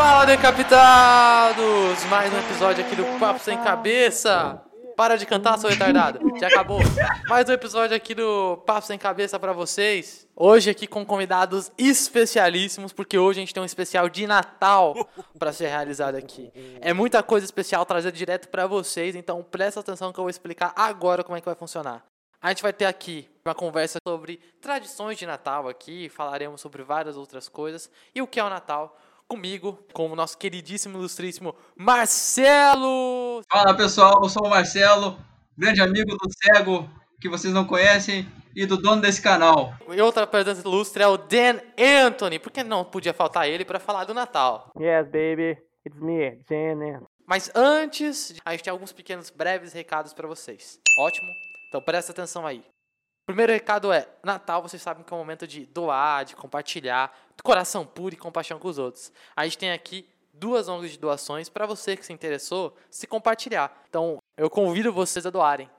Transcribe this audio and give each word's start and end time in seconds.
Fala, 0.00 0.24
decapitados! 0.24 2.04
Mais 2.08 2.32
um 2.32 2.38
episódio 2.38 2.82
aqui 2.82 2.96
do 2.96 3.04
Papo 3.18 3.38
Sem 3.38 3.58
Cabeça. 3.58 4.58
Para 4.96 5.18
de 5.18 5.26
cantar, 5.26 5.58
seu 5.58 5.68
retardado. 5.68 6.18
Já 6.40 6.46
acabou. 6.48 6.78
Mais 7.28 7.46
um 7.46 7.52
episódio 7.52 7.94
aqui 7.94 8.14
do 8.14 8.56
Papo 8.64 8.86
Sem 8.86 8.98
Cabeça 8.98 9.38
pra 9.38 9.52
vocês. 9.52 10.26
Hoje 10.34 10.70
aqui 10.70 10.86
com 10.86 11.04
convidados 11.04 11.70
especialíssimos, 11.76 12.94
porque 12.94 13.18
hoje 13.18 13.40
a 13.40 13.42
gente 13.42 13.52
tem 13.52 13.62
um 13.62 13.66
especial 13.66 14.08
de 14.08 14.26
Natal 14.26 14.94
pra 15.38 15.52
ser 15.52 15.66
realizado 15.66 16.14
aqui. 16.14 16.50
É 16.80 16.94
muita 16.94 17.22
coisa 17.22 17.44
especial 17.44 17.84
trazida 17.84 18.10
direto 18.10 18.48
pra 18.48 18.66
vocês, 18.66 19.14
então 19.14 19.42
presta 19.42 19.80
atenção 19.80 20.14
que 20.14 20.18
eu 20.18 20.24
vou 20.24 20.30
explicar 20.30 20.72
agora 20.74 21.22
como 21.22 21.36
é 21.36 21.40
que 21.42 21.46
vai 21.46 21.54
funcionar. 21.54 22.02
A 22.40 22.48
gente 22.48 22.62
vai 22.62 22.72
ter 22.72 22.86
aqui 22.86 23.28
uma 23.44 23.54
conversa 23.54 23.98
sobre 24.08 24.40
tradições 24.62 25.18
de 25.18 25.26
Natal 25.26 25.68
aqui, 25.68 26.08
falaremos 26.08 26.62
sobre 26.62 26.82
várias 26.82 27.18
outras 27.18 27.50
coisas 27.50 27.90
e 28.14 28.22
o 28.22 28.26
que 28.26 28.40
é 28.40 28.44
o 28.44 28.48
Natal 28.48 28.96
comigo, 29.30 29.78
com 29.92 30.10
o 30.10 30.16
nosso 30.16 30.36
queridíssimo, 30.36 30.98
ilustríssimo 30.98 31.54
Marcelo. 31.76 33.42
Fala 33.48 33.76
pessoal, 33.76 34.20
eu 34.20 34.28
sou 34.28 34.44
o 34.44 34.50
Marcelo, 34.50 35.16
grande 35.56 35.80
amigo 35.80 36.16
do 36.16 36.28
cego 36.32 36.90
que 37.20 37.28
vocês 37.28 37.54
não 37.54 37.64
conhecem 37.64 38.26
e 38.56 38.66
do 38.66 38.76
dono 38.76 39.00
desse 39.00 39.22
canal. 39.22 39.72
E 39.88 40.00
outra 40.00 40.26
presença 40.26 40.66
ilustre 40.66 41.04
é 41.04 41.06
o 41.06 41.16
Dan 41.16 41.60
Anthony, 41.78 42.40
porque 42.40 42.64
não 42.64 42.84
podia 42.84 43.14
faltar 43.14 43.48
ele 43.48 43.64
para 43.64 43.78
falar 43.78 44.04
do 44.04 44.12
Natal. 44.12 44.72
Yes, 44.76 45.06
baby. 45.06 45.56
It's 45.86 46.00
me, 46.00 46.40
Janet. 46.48 47.04
Mas 47.24 47.52
antes, 47.54 48.34
a 48.44 48.50
gente 48.50 48.64
tem 48.64 48.72
alguns 48.72 48.92
pequenos 48.92 49.30
breves 49.30 49.72
recados 49.72 50.12
para 50.12 50.26
vocês. 50.26 50.80
Ótimo? 50.98 51.28
Então 51.68 51.80
presta 51.80 52.10
atenção 52.10 52.44
aí. 52.44 52.64
Primeiro 53.30 53.52
recado 53.52 53.92
é: 53.92 54.08
Natal, 54.24 54.60
vocês 54.60 54.82
sabem 54.82 55.04
que 55.04 55.12
é 55.12 55.16
um 55.16 55.20
momento 55.20 55.46
de 55.46 55.64
doar, 55.66 56.24
de 56.24 56.34
compartilhar, 56.34 57.16
coração 57.44 57.86
puro 57.86 58.12
e 58.12 58.18
compaixão 58.18 58.58
com 58.58 58.66
os 58.66 58.76
outros. 58.76 59.12
A 59.36 59.44
gente 59.44 59.56
tem 59.56 59.70
aqui 59.70 60.04
duas 60.34 60.68
ONGs 60.68 60.90
de 60.90 60.98
doações 60.98 61.48
para 61.48 61.64
você 61.64 61.96
que 61.96 62.04
se 62.04 62.12
interessou 62.12 62.76
se 62.90 63.06
compartilhar. 63.06 63.84
Então, 63.88 64.18
eu 64.36 64.50
convido 64.50 64.92
vocês 64.92 65.24
a 65.26 65.30
doarem. 65.30 65.70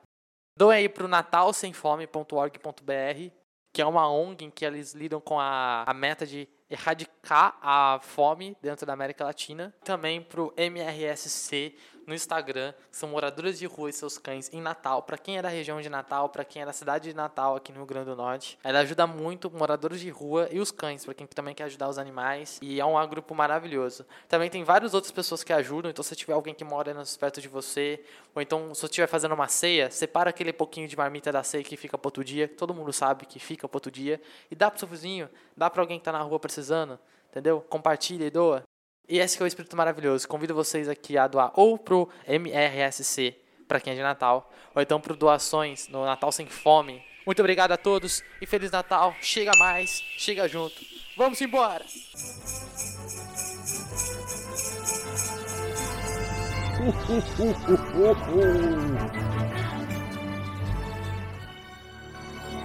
Doem 0.58 0.80
aí 0.80 0.88
para 0.88 1.04
o 1.04 1.10
natalsemfome.org.br, 1.10 3.34
que 3.74 3.82
é 3.82 3.86
uma 3.86 4.10
ONG 4.10 4.46
em 4.46 4.50
que 4.50 4.64
eles 4.64 4.94
lidam 4.94 5.20
com 5.20 5.38
a, 5.38 5.84
a 5.86 5.94
meta 5.94 6.26
de 6.26 6.48
erradicar 6.70 7.58
a 7.62 8.00
fome 8.02 8.56
dentro 8.62 8.86
da 8.86 8.94
América 8.94 9.26
Latina. 9.26 9.76
Também 9.84 10.22
para 10.22 10.42
o 10.42 10.54
MRSC 10.56 11.76
no 12.06 12.14
Instagram, 12.14 12.74
que 12.90 12.98
são 12.98 13.10
moradores 13.10 13.60
de 13.60 13.66
rua 13.66 13.90
e 13.90 13.94
seus 13.94 14.18
cães 14.18 14.50
em 14.54 14.62
Natal. 14.62 15.04
Para 15.04 15.18
quem 15.18 15.38
é 15.38 15.42
da 15.42 15.50
região 15.50 15.82
de 15.82 15.90
Natal, 15.90 16.30
para 16.30 16.44
quem 16.44 16.62
é 16.62 16.66
da 16.66 16.74
cidade 16.74 17.10
de 17.10 17.16
Natal 17.16 17.56
aqui 17.56 17.72
no 17.72 17.80
Rio 17.80 17.86
Grande 17.86 18.06
do 18.06 18.16
Norte, 18.16 18.58
ela 18.64 18.80
ajuda 18.80 19.06
muito 19.08 19.50
moradores 19.52 20.00
de 20.00 20.10
rua 20.10 20.48
e 20.52 20.60
os 20.60 20.72
cães, 20.72 21.06
para 21.06 21.14
quem 21.14 21.28
também 21.28 21.54
quer 21.56 21.64
ajudar 21.66 21.90
os 21.90 21.98
animais. 21.98 22.60
E 22.62 22.80
é 22.80 22.86
um 22.86 23.08
grupo 23.08 23.34
maravilhoso. 23.34 24.06
Também 24.28 24.50
tem 24.50 24.64
várias 24.64 24.94
outras 24.94 25.12
pessoas 25.12 25.44
que 25.44 25.54
ajudam, 25.54 25.90
então 25.90 26.04
se 26.04 26.16
tiver 26.16 26.34
alguém 26.34 26.54
que 26.54 26.64
mora 26.64 26.92
perto 27.20 27.42
de 27.42 27.48
você, 27.48 28.04
ou 28.36 28.42
então 28.42 28.74
se 28.74 28.82
você 28.82 28.86
estiver 28.88 29.08
fazendo 29.08 29.34
uma 29.34 29.48
ceia, 29.48 29.90
separa 29.90 30.30
aquele 30.30 30.54
pouquinho 30.54 30.88
de 30.88 30.96
marmita 30.98 31.32
da 31.32 31.44
ceia 31.44 31.64
que 31.64 31.78
fica 31.78 31.98
para 31.98 32.08
outro 32.08 32.24
dia, 32.24 32.48
todo 32.48 32.74
mundo 32.74 32.92
sabe 32.94 33.26
que 33.26 33.40
fica 33.40 33.68
para 33.68 33.78
outro 33.78 33.92
dia, 33.92 34.22
e 34.50 34.56
dá 34.56 34.70
pro 34.70 34.80
seu 34.80 34.88
vizinho, 34.88 35.30
dá 35.56 35.70
para 35.70 35.82
alguém 35.82 36.00
que 36.00 36.06
tá 36.06 36.12
na 36.12 36.22
rua 36.22 36.40
precisando, 36.40 37.00
entendeu? 37.30 37.62
Compartilha 37.62 38.26
e 38.26 38.30
doa. 38.30 38.64
E 39.12 39.20
esse 39.20 39.36
que 39.36 39.44
é 39.44 39.46
o 39.46 39.48
espírito 39.48 39.76
maravilhoso. 39.76 40.26
Convido 40.26 40.56
vocês 40.56 40.88
aqui 40.88 41.18
a 41.18 41.28
doar 41.28 41.52
ou 41.54 41.78
pro 41.78 42.08
MRSC, 42.26 43.36
para 43.68 43.78
quem 43.82 43.92
é 43.92 43.96
de 43.98 44.02
Natal, 44.02 44.50
ou 44.74 44.82
então 44.82 45.02
pro 45.02 45.18
doações 45.18 45.90
no 45.90 46.06
Natal 46.06 46.32
Sem 46.32 46.46
Fome. 46.48 47.04
Muito 47.26 47.42
obrigado 47.42 47.74
a 47.74 47.78
todos 47.78 48.24
e 48.42 48.46
Feliz 48.46 48.72
Natal. 48.72 49.14
Chega 49.22 49.52
mais, 49.58 50.02
chega 50.18 50.48
junto. 50.48 50.78
Vamos 51.18 51.42
embora! 51.42 51.84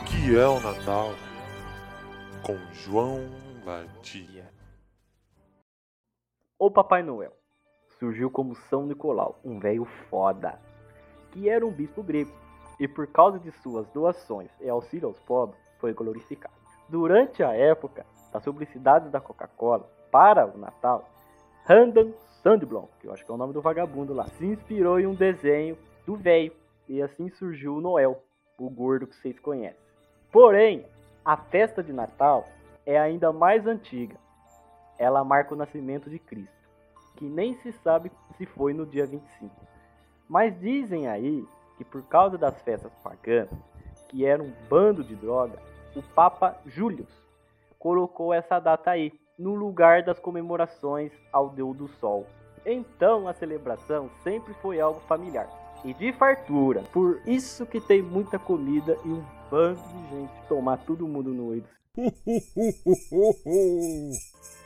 Que 0.07 0.37
é 0.37 0.47
o 0.47 0.61
Natal? 0.61 1.15
Com 2.43 2.57
João 2.73 3.29
Batia. 3.65 4.56
O 6.59 6.71
Papai 6.71 7.03
Noel 7.03 7.33
surgiu 7.99 8.31
como 8.31 8.55
São 8.55 8.87
Nicolau, 8.87 9.39
um 9.45 9.59
velho 9.59 9.85
foda, 10.09 10.59
que 11.31 11.51
era 11.51 11.67
um 11.67 11.71
bispo 11.71 12.03
grego, 12.03 12.33
e 12.81 12.89
por 12.89 13.07
causa 13.09 13.39
de 13.39 13.51
suas 13.61 13.87
doações 13.91 14.51
e 14.59 14.67
auxílio 14.67 15.09
aos 15.09 15.21
pobres, 15.21 15.61
foi 15.79 15.93
glorificado. 15.93 16.55
Durante 16.89 17.43
a 17.43 17.53
época 17.53 18.07
das 18.33 18.43
publicidades 18.43 19.11
da 19.11 19.21
Coca-Cola 19.21 19.87
para 20.11 20.47
o 20.47 20.57
Natal, 20.57 21.07
Randall 21.65 22.15
Sandblom, 22.43 22.89
que 23.01 23.07
eu 23.07 23.13
acho 23.13 23.23
que 23.23 23.31
é 23.31 23.35
o 23.35 23.39
nome 23.39 23.53
do 23.53 23.61
vagabundo 23.61 24.15
lá, 24.15 24.27
se 24.27 24.47
inspirou 24.47 24.99
em 24.99 25.07
um 25.07 25.15
desenho 25.15 25.77
do 26.07 26.17
velho, 26.17 26.53
e 26.89 27.03
assim 27.03 27.29
surgiu 27.29 27.77
o 27.77 27.81
Noel, 27.83 28.23
o 28.59 28.71
gordo 28.71 29.07
que 29.07 29.17
vocês 29.17 29.39
conhecem. 29.39 29.85
Porém, 30.33 30.87
a 31.23 31.37
festa 31.37 31.83
de 31.83 31.93
Natal 31.93 32.47
é 32.87 32.99
ainda 32.99 33.31
mais 33.31 33.67
antiga. 33.67 34.17
Ela 34.99 35.25
marca 35.25 35.55
o 35.55 35.57
nascimento 35.57 36.09
de 36.09 36.19
Cristo, 36.19 36.55
que 37.17 37.25
nem 37.25 37.55
se 37.55 37.73
sabe 37.73 38.11
se 38.37 38.47
foi 38.47 38.73
no 38.73 38.87
dia 38.87 39.07
25. 39.07 39.55
Mas 40.29 40.59
dizem 40.59 41.09
aí 41.09 41.47
que 41.77 41.85
por 41.85 42.03
causa 42.05 42.39
das 42.39 42.61
festas 42.63 42.93
pagãs, 43.03 43.49
que 44.09 44.25
era 44.25 44.43
um 44.43 44.53
bando 44.69 45.05
de 45.05 45.15
droga, 45.15 45.59
o 45.95 46.03
Papa 46.03 46.57
Július 46.67 47.11
colocou 47.79 48.33
essa 48.33 48.59
data 48.59 48.91
aí, 48.91 49.13
no 49.39 49.55
lugar 49.55 50.03
das 50.03 50.19
comemorações 50.19 51.13
ao 51.33 51.51
Deus 51.51 51.77
do 51.77 51.89
Sol. 51.89 52.27
Então 52.65 53.29
a 53.29 53.35
celebração 53.35 54.11
sempre 54.23 54.55
foi 54.55 54.81
algo 54.81 55.01
familiar 55.01 55.49
e 55.85 55.93
de 55.95 56.13
fartura. 56.13 56.83
Por 56.93 57.21
isso 57.27 57.67
que 57.67 57.81
tem 57.81 58.03
muita 58.03 58.39
comida 58.39 58.97
e 59.05 59.09
um 59.09 59.25
bando 59.51 59.81
de 59.81 60.11
gente 60.11 60.33
tomar 60.49 60.79
todo 60.79 61.07
mundo 61.07 61.33
no 61.33 61.51
olho. 61.51 61.65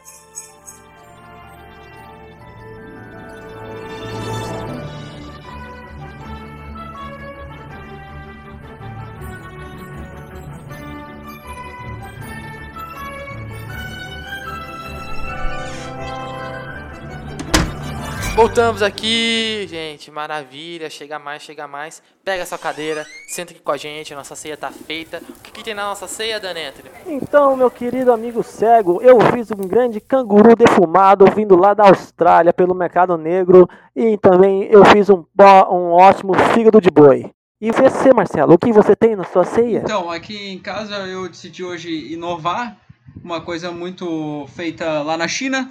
Voltamos 18.41 18.81
aqui, 18.81 19.67
gente, 19.69 20.11
maravilha, 20.11 20.89
chega 20.89 21.19
mais, 21.19 21.43
chega 21.43 21.69
mais. 21.69 22.03
Pega 22.25 22.47
sua 22.47 22.57
cadeira, 22.57 23.05
senta 23.29 23.53
aqui 23.53 23.61
com 23.61 23.71
a 23.71 23.77
gente, 23.77 24.15
nossa 24.15 24.35
ceia 24.35 24.57
tá 24.57 24.71
feita. 24.71 25.19
O 25.29 25.43
que, 25.43 25.53
que 25.53 25.63
tem 25.63 25.75
na 25.75 25.85
nossa 25.85 26.09
ceia, 26.09 26.41
Dan 26.41 26.53
Anthony? 26.53 26.89
Então, 27.07 27.55
meu 27.55 27.71
querido 27.71 28.11
amigo 28.11 28.43
cego, 28.43 29.03
eu 29.03 29.21
fiz 29.33 29.51
um 29.51 29.69
grande 29.69 30.01
canguru 30.01 30.57
defumado 30.57 31.27
vindo 31.37 31.55
lá 31.55 31.75
da 31.75 31.87
Austrália 31.89 32.51
pelo 32.51 32.75
mercado 32.75 33.19
negro 33.19 33.69
e 33.95 34.17
também 34.17 34.63
eu 34.71 34.87
fiz 34.87 35.11
um, 35.11 35.23
bo- 35.35 35.71
um 35.75 35.91
ótimo 35.93 36.33
fígado 36.55 36.81
de 36.81 36.91
boi. 36.91 37.31
E 37.61 37.71
você, 37.71 38.11
Marcelo, 38.15 38.55
o 38.55 38.59
que 38.59 38.73
você 38.73 38.97
tem 38.97 39.15
na 39.17 39.25
sua 39.25 39.45
ceia? 39.45 39.83
Então, 39.85 40.11
aqui 40.11 40.49
em 40.51 40.59
casa 40.59 40.95
eu 41.07 41.29
decidi 41.29 41.63
hoje 41.63 42.11
inovar, 42.11 42.75
uma 43.23 43.43
coisa 43.43 43.71
muito 43.71 44.47
feita 44.57 45.03
lá 45.03 45.19
na 45.19 45.29
China. 45.29 45.69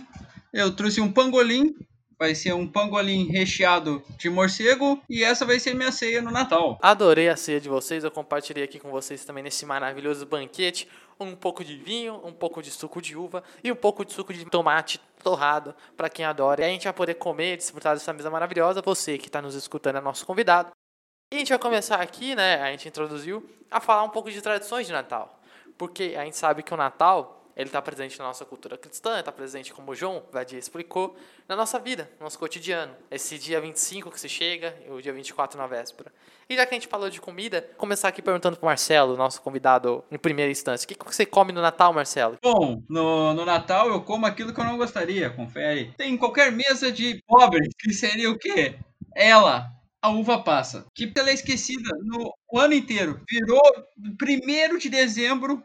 Eu 0.54 0.76
trouxe 0.76 1.02
um 1.02 1.12
pangolim, 1.12 1.74
vai 2.20 2.36
ser 2.36 2.54
um 2.54 2.68
pangolim 2.68 3.32
recheado 3.32 4.04
de 4.18 4.30
morcego 4.30 5.02
e 5.10 5.24
essa 5.24 5.46
vai 5.46 5.58
ser 5.58 5.74
minha 5.74 5.92
ceia 5.92 6.22
no 6.22 6.30
Natal. 6.30 6.78
Adorei 6.82 7.30
a 7.30 7.38
ceia 7.38 7.62
de 7.62 7.70
vocês, 7.70 8.04
eu 8.04 8.12
compartilhei 8.12 8.64
aqui 8.64 8.78
com 8.78 8.92
vocês 8.92 9.24
também 9.24 9.42
nesse 9.42 9.66
maravilhoso 9.66 10.26
banquete. 10.26 10.88
Um 11.18 11.36
pouco 11.36 11.64
de 11.64 11.76
vinho, 11.76 12.22
um 12.26 12.32
pouco 12.32 12.62
de 12.62 12.72
suco 12.72 13.02
de 13.02 13.16
uva 13.16 13.44
e 13.64 13.72
um 13.72 13.76
pouco 13.76 14.06
de 14.06 14.14
suco 14.14 14.34
de 14.34 14.46
tomate 14.46 15.00
torrado 15.22 15.74
para 15.96 16.10
quem 16.10 16.26
adora. 16.26 16.62
E 16.62 16.66
a 16.66 16.70
gente 16.70 16.84
vai 16.86 16.94
poder 16.94 17.16
comer 17.16 17.58
desfrutar 17.58 17.94
dessa 17.94 18.14
mesa 18.14 18.30
maravilhosa. 18.30 18.82
Você 18.82 19.18
que 19.18 19.28
está 19.28 19.42
nos 19.42 19.56
escutando 19.56 19.98
é 19.98 20.02
nosso 20.02 20.26
convidado. 20.26 20.72
E 21.32 21.36
a 21.36 21.40
gente 21.40 21.50
vai 21.50 21.60
começar 21.60 22.02
aqui, 22.02 22.36
né? 22.36 22.62
A 22.62 22.72
gente 22.72 22.88
introduziu 22.88 23.48
a 23.70 23.82
falar 23.82 24.04
um 24.04 24.10
pouco 24.10 24.32
de 24.32 24.42
tradições 24.42 24.88
de 24.88 24.94
Natal. 24.94 25.40
Porque 25.78 26.16
a 26.18 26.24
gente 26.24 26.38
sabe 26.38 26.64
que 26.64 26.74
o 26.74 26.78
Natal, 26.78 27.39
ele 27.60 27.68
está 27.68 27.82
presente 27.82 28.18
na 28.18 28.24
nossa 28.24 28.46
cultura 28.46 28.78
cristã, 28.78 29.20
está 29.20 29.34
presente, 29.34 29.74
como 29.74 29.92
o 29.92 29.96
João 29.96 30.24
Vadia 30.32 30.58
explicou, 30.58 31.18
na 31.46 31.58
nossa 31.58 31.78
vida, 31.78 32.10
no 32.18 32.24
nosso 32.24 32.40
cotidiano. 32.40 32.96
Esse 33.12 33.38
dia 33.38 33.60
25 33.60 34.10
que 34.10 34.18
se 34.18 34.30
chega 34.30 34.74
e 34.88 34.90
o 34.90 35.02
dia 35.02 35.12
24 35.12 35.58
na 35.58 35.68
véspera. 35.68 36.10
E 36.50 36.56
já 36.56 36.66
que 36.66 36.74
a 36.74 36.78
gente 36.80 36.88
falou 36.88 37.10
de 37.10 37.20
comida, 37.20 37.62
começar 37.76 38.08
aqui 38.08 38.22
perguntando 38.22 38.56
para 38.56 38.66
Marcelo, 38.66 39.18
nosso 39.18 39.42
convidado 39.42 40.06
em 40.10 40.18
primeira 40.18 40.50
instância. 40.50 40.86
O 40.86 40.88
que, 40.88 40.98
você 41.04 41.26
come 41.26 41.52
no 41.52 41.62
Natal, 41.62 41.92
Marcelo? 41.92 42.38
Bom, 42.42 42.82
no, 42.88 43.34
no 43.34 43.44
Natal 43.44 43.90
eu 43.90 44.02
como 44.04 44.26
aquilo 44.26 44.54
que 44.54 44.62
eu 44.62 44.66
não 44.66 44.78
gostaria, 44.78 45.30
confere. 45.30 45.94
Tem 45.98 46.16
qualquer 46.16 46.54
mesa 46.54 46.90
de 46.90 47.22
pobre, 47.28 47.68
que 47.78 47.92
seria 47.92 48.32
o 48.32 48.40
quê? 48.40 48.80
Ela, 49.14 49.70
a 50.02 50.10
uva 50.10 50.42
passa. 50.42 50.86
Que 50.96 51.12
ela 51.14 51.30
é 51.30 51.34
esquecida 51.34 51.90
no 52.04 52.34
ano 52.58 52.74
inteiro. 52.74 53.22
Virou 53.30 53.62
primeiro 54.18 54.80
de 54.80 54.88
dezembro, 54.88 55.62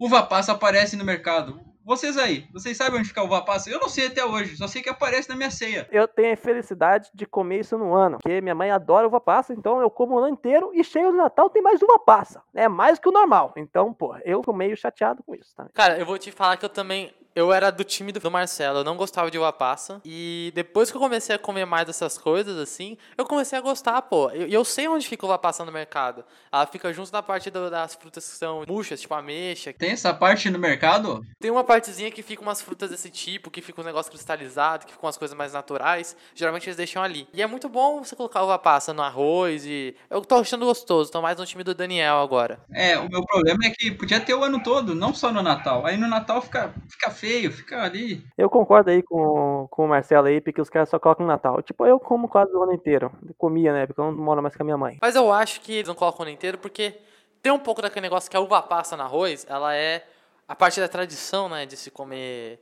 uva 0.00 0.22
passa 0.22 0.52
aparece 0.52 0.96
no 0.96 1.04
mercado. 1.04 1.60
Vocês 1.84 2.16
aí, 2.16 2.46
vocês 2.52 2.76
sabem 2.76 2.98
onde 2.98 3.08
fica 3.08 3.20
a 3.20 3.24
uva 3.24 3.42
passa? 3.42 3.68
Eu 3.68 3.80
não 3.80 3.88
sei 3.88 4.06
até 4.06 4.24
hoje, 4.24 4.56
só 4.56 4.66
sei 4.66 4.80
que 4.80 4.88
aparece 4.88 5.28
na 5.28 5.34
minha 5.34 5.50
ceia. 5.50 5.88
Eu 5.90 6.06
tenho 6.06 6.32
a 6.32 6.36
felicidade 6.36 7.10
de 7.12 7.26
comer 7.26 7.60
isso 7.60 7.76
no 7.76 7.94
ano, 7.94 8.18
porque 8.18 8.40
minha 8.40 8.54
mãe 8.54 8.70
adora 8.70 9.06
uva 9.06 9.20
passa, 9.20 9.52
então 9.52 9.80
eu 9.80 9.90
como 9.90 10.14
o 10.14 10.18
ano 10.18 10.28
inteiro 10.28 10.70
e 10.72 10.82
cheio 10.82 11.10
do 11.10 11.16
Natal 11.16 11.50
tem 11.50 11.62
mais 11.62 11.82
uva 11.82 11.98
passa. 11.98 12.42
É 12.54 12.68
mais 12.68 12.98
que 12.98 13.08
o 13.08 13.12
normal. 13.12 13.52
Então, 13.56 13.92
pô, 13.92 14.16
eu 14.24 14.40
tô 14.40 14.52
meio 14.52 14.76
chateado 14.76 15.22
com 15.22 15.34
isso, 15.34 15.54
tá? 15.54 15.66
Cara, 15.74 15.98
eu 15.98 16.06
vou 16.06 16.16
te 16.16 16.30
falar 16.30 16.56
que 16.56 16.64
eu 16.64 16.70
também 16.70 17.12
eu 17.34 17.52
era 17.52 17.70
do 17.70 17.84
time 17.84 18.12
do 18.12 18.30
Marcelo, 18.30 18.78
eu 18.78 18.84
não 18.84 18.96
gostava 18.96 19.30
de 19.30 19.38
uva 19.38 19.52
passa. 19.52 20.00
E 20.04 20.52
depois 20.54 20.90
que 20.90 20.96
eu 20.96 21.00
comecei 21.00 21.34
a 21.34 21.38
comer 21.38 21.64
mais 21.64 21.86
dessas 21.86 22.18
coisas, 22.18 22.56
assim, 22.58 22.96
eu 23.16 23.24
comecei 23.24 23.58
a 23.58 23.62
gostar, 23.62 24.00
pô. 24.02 24.30
E 24.30 24.42
eu, 24.42 24.48
eu, 24.48 24.64
sei 24.64 24.88
onde 24.88 25.06
fica 25.06 25.24
uva 25.24 25.38
passa 25.38 25.64
no 25.64 25.72
mercado. 25.72 26.24
Ela 26.52 26.66
fica 26.66 26.92
junto 26.92 27.10
da 27.10 27.22
parte 27.22 27.50
do, 27.50 27.70
das 27.70 27.94
frutas 27.94 28.28
que 28.28 28.36
são 28.36 28.64
murchas, 28.66 29.00
tipo 29.00 29.14
ameixa. 29.14 29.72
Tem 29.72 29.90
essa 29.90 30.12
parte 30.12 30.50
no 30.50 30.58
mercado? 30.58 31.24
Tem 31.38 31.50
uma 31.50 31.64
partezinha 31.64 32.10
que 32.10 32.22
fica 32.22 32.42
umas 32.42 32.60
frutas 32.60 32.90
desse 32.90 33.10
tipo, 33.10 33.50
que 33.50 33.62
fica 33.62 33.80
um 33.80 33.84
negócio 33.84 34.10
cristalizado, 34.10 34.86
que 34.86 34.92
ficam 34.92 35.06
umas 35.06 35.16
coisas 35.16 35.36
mais 35.36 35.52
naturais. 35.52 36.16
Geralmente 36.34 36.66
eles 36.66 36.76
deixam 36.76 37.02
ali. 37.02 37.28
E 37.32 37.42
é 37.42 37.46
muito 37.46 37.68
bom 37.68 38.02
você 38.02 38.16
colocar 38.16 38.42
uva 38.42 38.58
passa 38.58 38.92
no 38.92 39.02
arroz 39.02 39.64
e. 39.64 39.94
Eu 40.08 40.20
tô 40.22 40.36
achando 40.36 40.66
gostoso, 40.66 41.10
tô 41.10 41.22
mais 41.22 41.38
no 41.38 41.46
time 41.46 41.62
do 41.62 41.74
Daniel 41.74 42.18
agora. 42.18 42.60
É, 42.72 42.98
o 42.98 43.08
meu 43.08 43.24
problema 43.24 43.64
é 43.64 43.70
que 43.70 43.90
podia 43.90 44.20
ter 44.20 44.34
o 44.34 44.42
ano 44.42 44.62
todo, 44.62 44.94
não 44.94 45.14
só 45.14 45.32
no 45.32 45.42
Natal. 45.42 45.86
Aí 45.86 45.96
no 45.96 46.08
Natal 46.08 46.42
fica, 46.42 46.74
fica 46.88 47.10
feio, 47.20 47.52
fica 47.52 47.82
ali. 47.82 48.24
Eu 48.36 48.48
concordo 48.48 48.90
aí 48.90 49.02
com, 49.02 49.68
com 49.70 49.84
o 49.84 49.88
Marcelo 49.88 50.26
aí, 50.26 50.40
porque 50.40 50.60
os 50.60 50.70
caras 50.70 50.88
só 50.88 50.98
colocam 50.98 51.26
no 51.26 51.32
Natal. 51.32 51.62
Tipo, 51.62 51.86
eu 51.86 52.00
como 52.00 52.28
quase 52.28 52.52
o 52.54 52.62
ano 52.62 52.72
inteiro. 52.72 53.12
comia, 53.36 53.72
né? 53.72 53.86
Porque 53.86 54.00
eu 54.00 54.06
não 54.06 54.12
moro 54.12 54.42
mais 54.42 54.56
com 54.56 54.62
a 54.62 54.64
minha 54.64 54.78
mãe. 54.78 54.98
Mas 55.00 55.14
eu 55.14 55.30
acho 55.32 55.60
que 55.60 55.74
eles 55.74 55.88
não 55.88 55.94
colocam 55.94 56.20
o 56.20 56.22
ano 56.22 56.32
inteiro 56.32 56.58
porque 56.58 56.98
tem 57.42 57.52
um 57.52 57.58
pouco 57.58 57.82
daquele 57.82 58.02
negócio 58.02 58.30
que 58.30 58.36
a 58.36 58.40
uva 58.40 58.62
passa 58.62 58.96
no 58.96 59.02
arroz, 59.02 59.46
ela 59.48 59.74
é 59.74 60.06
a 60.48 60.56
parte 60.56 60.80
da 60.80 60.88
tradição, 60.88 61.48
né? 61.48 61.66
De 61.66 61.76
se 61.76 61.90
comer 61.90 62.58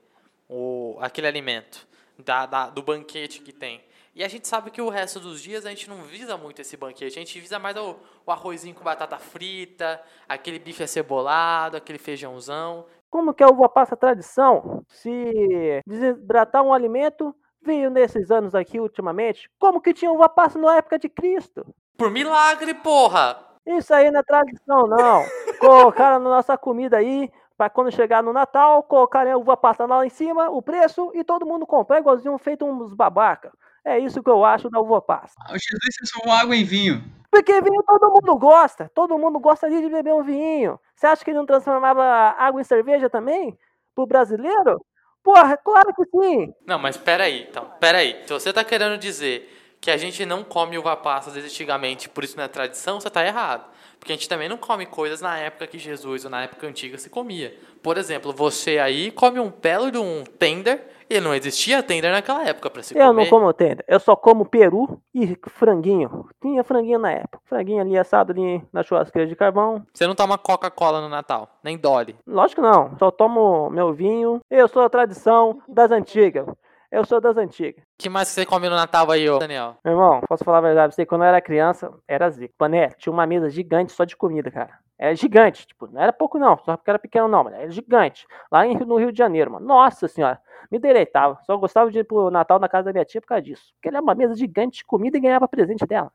o, 0.49 0.99
aquele 1.01 1.27
alimento. 1.27 1.87
Da, 2.19 2.47
da, 2.47 2.69
do 2.69 2.83
banquete 2.83 3.41
que 3.41 3.53
tem. 3.53 3.81
E 4.19 4.25
a 4.25 4.27
gente 4.27 4.49
sabe 4.49 4.73
que 4.73 4.83
o 4.83 4.89
resto 4.89 5.21
dos 5.21 5.41
dias 5.41 5.65
a 5.65 5.69
gente 5.69 5.89
não 5.89 6.03
visa 6.03 6.37
muito 6.37 6.61
esse 6.61 6.77
banquete. 6.77 7.17
A 7.17 7.21
gente 7.21 7.39
visa 7.39 7.57
mais 7.57 7.77
o, 7.77 7.95
o 8.27 8.33
arrozinho 8.33 8.75
com 8.75 8.83
batata 8.83 9.17
frita, 9.17 10.03
aquele 10.29 10.59
bife 10.59 10.83
acebolado, 10.83 11.77
aquele 11.77 12.01
feijãozão. 12.01 12.85
Como 13.11 13.33
que 13.33 13.43
a 13.43 13.49
uva 13.49 13.69
passa 13.69 13.97
tradição? 13.97 14.85
Se 14.89 15.83
desidratar 15.87 16.63
um 16.63 16.73
alimento 16.75 17.35
veio 17.63 17.91
nesses 17.91 18.31
anos 18.31 18.55
aqui 18.55 18.79
ultimamente, 18.79 19.51
como 19.59 19.81
que 19.81 19.93
tinha 19.93 20.13
uva 20.13 20.29
passa 20.29 20.59
na 20.59 20.77
época 20.77 20.99
de 20.99 21.09
Cristo? 21.09 21.67
Por 21.97 22.11
milagre, 22.11 22.75
porra! 22.75 23.39
Isso 23.67 23.93
aí 23.93 24.11
não 24.11 24.21
é 24.21 24.23
tradição, 24.23 24.87
não. 24.87 25.25
Colocaram 25.59 26.19
na 26.21 26.31
nossa 26.31 26.57
comida 26.57 26.99
aí, 26.99 27.31
para 27.57 27.69
quando 27.69 27.91
chegar 27.91 28.23
no 28.23 28.33
Natal, 28.33 28.83
colocarem 28.83 29.33
a 29.33 29.37
uva 29.37 29.57
passa 29.57 29.85
lá 29.85 30.07
em 30.07 30.09
cima, 30.09 30.49
o 30.49 30.63
preço, 30.63 31.11
e 31.15 31.25
todo 31.25 31.45
mundo 31.45 31.67
comprar 31.67 31.99
igualzinho 31.99 32.39
feito 32.39 32.65
uns 32.65 32.95
babaca. 32.95 33.53
É 33.85 33.99
isso 33.99 34.23
que 34.23 34.31
eu 34.31 34.45
acho 34.45 34.71
da 34.71 34.81
uva 34.81 35.01
passa. 35.01 35.35
O 35.49 35.59
Jesus 35.59 35.97
transformou 35.97 36.35
água 36.35 36.57
em 36.57 36.65
vinho. 36.65 37.03
Porque 37.31 37.61
vinho 37.61 37.83
todo 37.87 38.11
mundo 38.11 38.39
gosta. 38.39 38.91
Todo 38.95 39.19
mundo 39.19 39.39
gosta 39.39 39.69
de 39.69 39.89
beber 39.89 40.15
um 40.15 40.23
vinho. 40.23 40.79
Você 40.95 41.07
acha 41.07 41.25
que 41.25 41.31
ele 41.31 41.39
não 41.39 41.47
transformava 41.47 42.03
água 42.39 42.61
em 42.61 42.65
cerveja 42.65 43.09
também? 43.09 43.57
Pro 43.95 44.07
brasileiro? 44.07 44.85
Porra, 45.23 45.57
claro 45.57 45.93
que 45.95 46.05
sim. 46.07 46.53
Não, 46.67 46.79
mas 46.79 46.97
peraí, 46.97 47.47
então, 47.49 47.71
peraí. 47.79 48.23
Se 48.27 48.33
você 48.33 48.53
tá 48.53 48.65
querendo 48.65 48.99
dizer 48.99 49.58
que 49.81 49.91
a 49.91 49.97
gente 49.97 50.25
não 50.27 50.43
come 50.43 50.79
uva 50.79 50.97
passa 50.97 51.31
desde 51.31 51.51
antigamente, 51.51 52.09
por 52.09 52.25
isso 52.25 52.37
não 52.37 52.45
é 52.45 52.49
tradição, 52.49 53.01
você 53.01 53.11
tá 53.11 53.25
errado. 53.25 53.65
Porque 53.99 54.13
a 54.13 54.15
gente 54.15 54.29
também 54.29 54.49
não 54.49 54.57
come 54.57 54.87
coisas 54.87 55.21
na 55.21 55.37
época 55.39 55.67
que 55.67 55.79
Jesus 55.79 56.25
ou 56.25 56.31
na 56.31 56.43
época 56.45 56.67
antiga 56.67 56.97
se 56.99 57.11
comia. 57.11 57.57
Por 57.83 57.99
exemplo, 57.99 58.33
você 58.33 58.79
aí 58.79 59.11
come 59.11 59.41
um 59.41 59.51
pelo 59.51 59.91
de 59.91 59.99
um 59.99 60.23
tender 60.39 60.89
e 61.11 61.21
não 61.21 61.35
existia 61.35 61.83
tender 61.83 62.13
naquela 62.13 62.47
época 62.47 62.71
para 62.71 62.83
se 62.83 62.95
eu 62.95 62.99
comer. 62.99 63.09
Eu 63.09 63.13
não 63.13 63.27
como 63.27 63.53
tender, 63.53 63.85
eu 63.89 63.99
só 63.99 64.15
como 64.15 64.45
peru 64.45 65.01
e 65.15 65.37
franguinho. 65.49 66.29
Tinha 66.41 66.63
franguinho 66.63 66.99
na 66.99 67.13
época. 67.13 67.41
Franguinho 67.47 67.81
ali 67.81 67.99
assado 67.99 68.33
ali 68.33 68.63
na 68.73 68.83
churrasqueira 68.83 69.27
de 69.27 69.35
carvão. 69.35 69.85
Você 69.93 70.07
não 70.07 70.15
toma 70.15 70.39
Coca-Cola 70.39 71.01
no 71.01 71.09
Natal, 71.09 71.49
nem 71.63 71.77
Dolly. 71.77 72.15
Lógico 72.27 72.61
que 72.61 72.69
não, 72.69 72.97
só 72.99 73.11
tomo 73.11 73.71
meu 73.71 73.93
vinho. 73.93 74.41
Eu 74.51 74.69
sou 74.69 74.83
a 74.83 74.91
tradição 74.91 75.61
das 75.69 75.91
antigas. 75.91 76.47
Eu 76.91 77.05
sou 77.05 77.21
das 77.21 77.37
antigas. 77.37 77.83
O 77.83 77.87
que 77.99 78.09
mais 78.09 78.29
você 78.29 78.47
come 78.47 78.67
no 78.69 78.75
Natal 78.75 79.11
aí, 79.11 79.29
ô 79.29 79.39
Daniel? 79.39 79.77
Meu 79.85 79.93
irmão, 79.93 80.21
posso 80.27 80.43
falar 80.43 80.59
a 80.59 80.63
verdade 80.63 80.89
pra 80.89 80.97
você? 80.97 81.05
Quando 81.05 81.23
eu 81.23 81.29
era 81.29 81.41
criança, 81.41 81.93
era 82.09 82.31
zico. 82.31 82.55
Pané, 82.57 82.89
tinha 82.91 83.13
uma 83.13 83.27
mesa 83.27 83.51
gigante 83.51 83.93
só 83.93 84.05
de 84.05 84.17
comida, 84.17 84.51
cara. 84.51 84.79
Era 84.99 85.15
gigante, 85.15 85.67
tipo, 85.67 85.87
não 85.87 86.01
era 86.01 86.13
pouco 86.13 86.39
não, 86.39 86.57
só 86.59 86.77
porque 86.77 86.91
era 86.91 86.99
pequeno 86.99 87.29
não, 87.29 87.45
mas 87.45 87.55
era 87.55 87.71
gigante. 87.71 88.27
Lá 88.51 88.65
no 88.65 88.97
Rio 88.97 89.13
de 89.13 89.19
Janeiro, 89.19 89.53
mano. 89.53 89.67
Nossa 89.67 90.09
senhora, 90.09 90.41
me 90.71 90.79
deleitava. 90.79 91.39
Só 91.45 91.57
gostava 91.59 91.91
de 91.91 91.99
ir 91.99 92.05
pro 92.05 92.31
Natal 92.31 92.59
na 92.59 92.69
casa 92.69 92.87
da 92.87 92.93
minha 92.93 93.05
tia 93.05 93.21
por 93.21 93.29
causa 93.29 93.43
disso. 93.43 93.73
Porque 93.75 93.89
era 93.89 94.01
uma 94.01 94.15
mesa 94.15 94.35
gigante 94.35 94.79
de 94.79 94.85
comida 94.85 95.19
e 95.19 95.21
ganhava 95.21 95.47
presente 95.47 95.87
dela. 95.87 96.11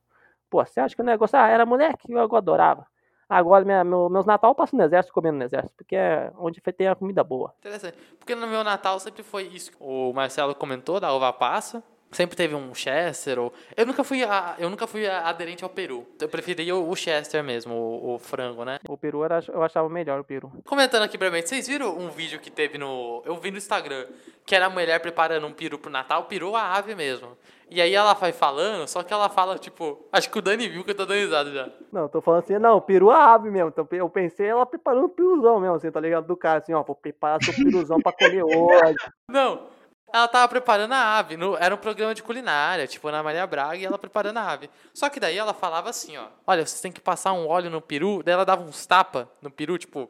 Pô, 0.50 0.66
você 0.66 0.80
acha 0.80 0.96
que 0.96 1.02
o 1.02 1.06
negócio, 1.06 1.38
ah, 1.38 1.48
era 1.48 1.66
moleque? 1.66 2.12
Eu 2.12 2.36
adorava. 2.36 2.86
Agora, 3.30 3.66
minha, 3.66 3.84
meu, 3.84 4.10
meus 4.10 4.26
Natal 4.26 4.52
eu 4.52 4.56
passo 4.56 4.76
no 4.76 4.84
exército 4.84 5.14
comendo 5.14 5.38
no 5.38 5.44
exército, 5.44 5.74
porque 5.78 5.96
é 5.96 6.32
onde 6.38 6.62
tem 6.62 6.88
a 6.88 6.96
comida 6.96 7.24
boa. 7.24 7.54
Interessante. 7.60 7.98
Porque 8.20 8.36
no 8.36 8.48
meu 8.48 8.64
Natal 8.64 9.00
sempre 9.00 9.24
foi 9.24 9.44
isso. 9.44 9.72
O 9.80 10.14
Marcelo 10.14 10.54
comentou 10.56 11.00
da 11.00 11.14
uva 11.14 11.32
passa. 11.34 11.84
Sempre 12.14 12.38
teve 12.38 12.54
um 12.54 12.74
Chester. 12.76 13.40
Ou... 13.40 13.52
Eu 13.76 13.86
nunca 13.86 14.04
fui 14.04 14.24
a... 14.24 14.56
eu 14.60 14.70
nunca 14.70 14.86
fui 14.86 15.08
aderente 15.08 15.64
ao 15.64 15.70
peru. 15.70 16.06
Eu 16.22 16.30
preferia 16.30 16.76
o 16.76 16.96
Chester 16.96 17.44
mesmo, 17.44 17.74
o, 17.74 18.14
o 18.14 18.20
frango, 18.20 18.64
né? 18.64 18.80
O 18.88 18.96
peru 18.96 19.24
era, 19.24 19.44
eu 19.48 19.64
achava 19.64 19.90
melhor 19.90 20.20
o 20.20 20.24
peru. 20.24 20.52
Comentando 20.64 21.04
aqui 21.04 21.18
brevemente, 21.18 21.50
vocês 21.50 21.68
viram 21.68 21.98
um 21.98 22.10
vídeo 22.10 22.40
que 22.40 22.52
teve 22.52 22.78
no. 22.78 23.24
Eu 23.26 23.36
vi 23.38 23.50
no 23.50 23.58
Instagram, 23.58 24.06
que 24.46 24.56
era 24.56 24.68
a 24.68 24.70
mulher 24.70 25.00
preparando 25.00 25.48
um 25.48 25.54
peru 25.54 25.80
pro 25.80 25.92
Natal, 25.92 26.26
peru 26.26 26.56
a 26.56 26.76
ave 26.76 26.94
mesmo. 26.94 27.36
E 27.74 27.82
aí 27.82 27.96
ela 27.96 28.14
vai 28.14 28.32
falando, 28.32 28.88
só 28.88 29.02
que 29.02 29.12
ela 29.12 29.28
fala, 29.28 29.58
tipo, 29.58 30.08
acho 30.12 30.30
que 30.30 30.38
o 30.38 30.42
Dani 30.44 30.70
viu 30.70 30.84
que 30.84 30.92
eu 30.92 30.96
tô 30.96 31.08
dando 31.08 31.18
risada 31.18 31.52
já. 31.52 31.70
Não, 31.92 32.08
tô 32.08 32.22
falando 32.22 32.44
assim, 32.44 32.60
não, 32.60 32.80
peru 32.80 33.10
a 33.10 33.34
ave 33.34 33.50
mesmo. 33.50 33.70
Então 33.70 33.88
eu 33.94 34.08
pensei 34.08 34.46
ela 34.46 34.64
preparando 34.64 35.06
o 35.06 35.10
peruzão 35.10 35.60
mesmo, 35.60 35.78
assim, 35.78 35.90
tá 35.90 36.00
ligado? 36.00 36.28
Do 36.28 36.38
cara, 36.38 36.60
assim, 36.60 36.72
ó, 36.72 36.84
vou 36.84 36.96
preparar 36.96 37.44
seu 37.44 37.52
peruzão 37.52 38.00
pra 38.00 38.12
comer 38.12 38.44
hoje. 38.44 38.96
Não, 39.28 39.70
ela 40.14 40.28
tava 40.28 40.48
preparando 40.50 40.92
a 40.94 41.18
ave. 41.18 41.36
No, 41.36 41.58
era 41.58 41.74
um 41.74 41.78
programa 41.80 42.14
de 42.14 42.22
culinária, 42.22 42.86
tipo, 42.86 43.10
na 43.10 43.24
Maria 43.24 43.48
Braga, 43.48 43.78
e 43.78 43.86
ela 43.86 43.98
preparando 43.98 44.38
a 44.38 44.52
ave. 44.52 44.70
Só 44.94 45.10
que 45.10 45.20
daí 45.20 45.36
ela 45.36 45.56
falava 45.56 45.90
assim, 45.90 46.16
ó. 46.16 46.28
Olha, 46.46 46.64
vocês 46.64 46.80
têm 46.80 46.92
que 46.92 47.02
passar 47.02 47.34
um 47.34 47.48
óleo 47.48 47.72
no 47.72 47.82
peru. 47.82 48.22
Daí 48.22 48.36
ela 48.36 48.46
dava 48.46 48.62
uns 48.62 48.86
tapa 48.86 49.28
no 49.42 49.50
peru, 49.50 49.80
tipo. 49.80 50.08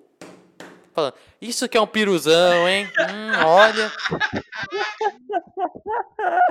Falando, 0.93 1.13
isso 1.41 1.69
que 1.69 1.77
é 1.77 1.81
um 1.81 1.87
piruzão, 1.87 2.67
hein? 2.67 2.91
Hum, 2.99 3.45
olha. 3.45 3.89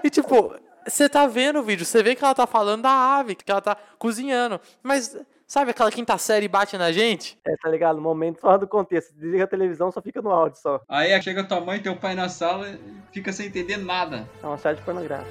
E 0.04 0.11
tipo, 0.11 0.54
você 0.87 1.09
tá 1.09 1.27
vendo 1.27 1.61
o 1.61 1.62
vídeo, 1.62 1.85
você 1.85 2.03
vê 2.03 2.15
que 2.15 2.25
ela 2.25 2.35
tá 2.35 2.47
falando 2.47 2.83
da 2.83 2.91
ave, 2.91 3.35
que 3.35 3.51
ela 3.51 3.61
tá 3.61 3.77
cozinhando. 3.99 4.61
Mas 4.83 5.17
Sabe 5.53 5.71
aquela 5.71 5.91
quinta 5.91 6.17
série 6.17 6.49
bate 6.49 6.79
na 6.79 6.91
gente? 6.93 7.39
É, 7.47 7.55
tá 7.59 7.69
ligado? 7.69 8.01
Momento 8.01 8.41
fora 8.41 8.57
do 8.57 8.67
contexto. 8.67 9.12
Desliga 9.12 9.45
a 9.45 9.47
televisão, 9.47 9.93
só 9.93 10.01
fica 10.01 10.23
no 10.23 10.31
áudio 10.31 10.59
só. 10.59 10.81
Aí 10.89 11.21
chega 11.21 11.45
tua 11.45 11.61
mãe 11.61 11.77
e 11.77 11.83
teu 11.83 11.95
pai 11.95 12.15
na 12.15 12.27
sala 12.31 12.71
e 12.71 12.81
fica 13.12 13.31
sem 13.35 13.49
entender 13.49 13.77
nada. 13.77 14.27
É 14.43 14.47
uma 14.47 14.57
série 14.57 14.79
de 14.79 14.83
pornográfica. 14.83 15.31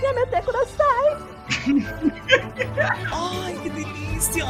Minha 0.00 0.12
meteco 0.12 0.52
não 0.52 0.66
sai! 0.66 1.16
Ai, 3.10 3.58
que 3.62 3.70
delícia! 3.70 4.44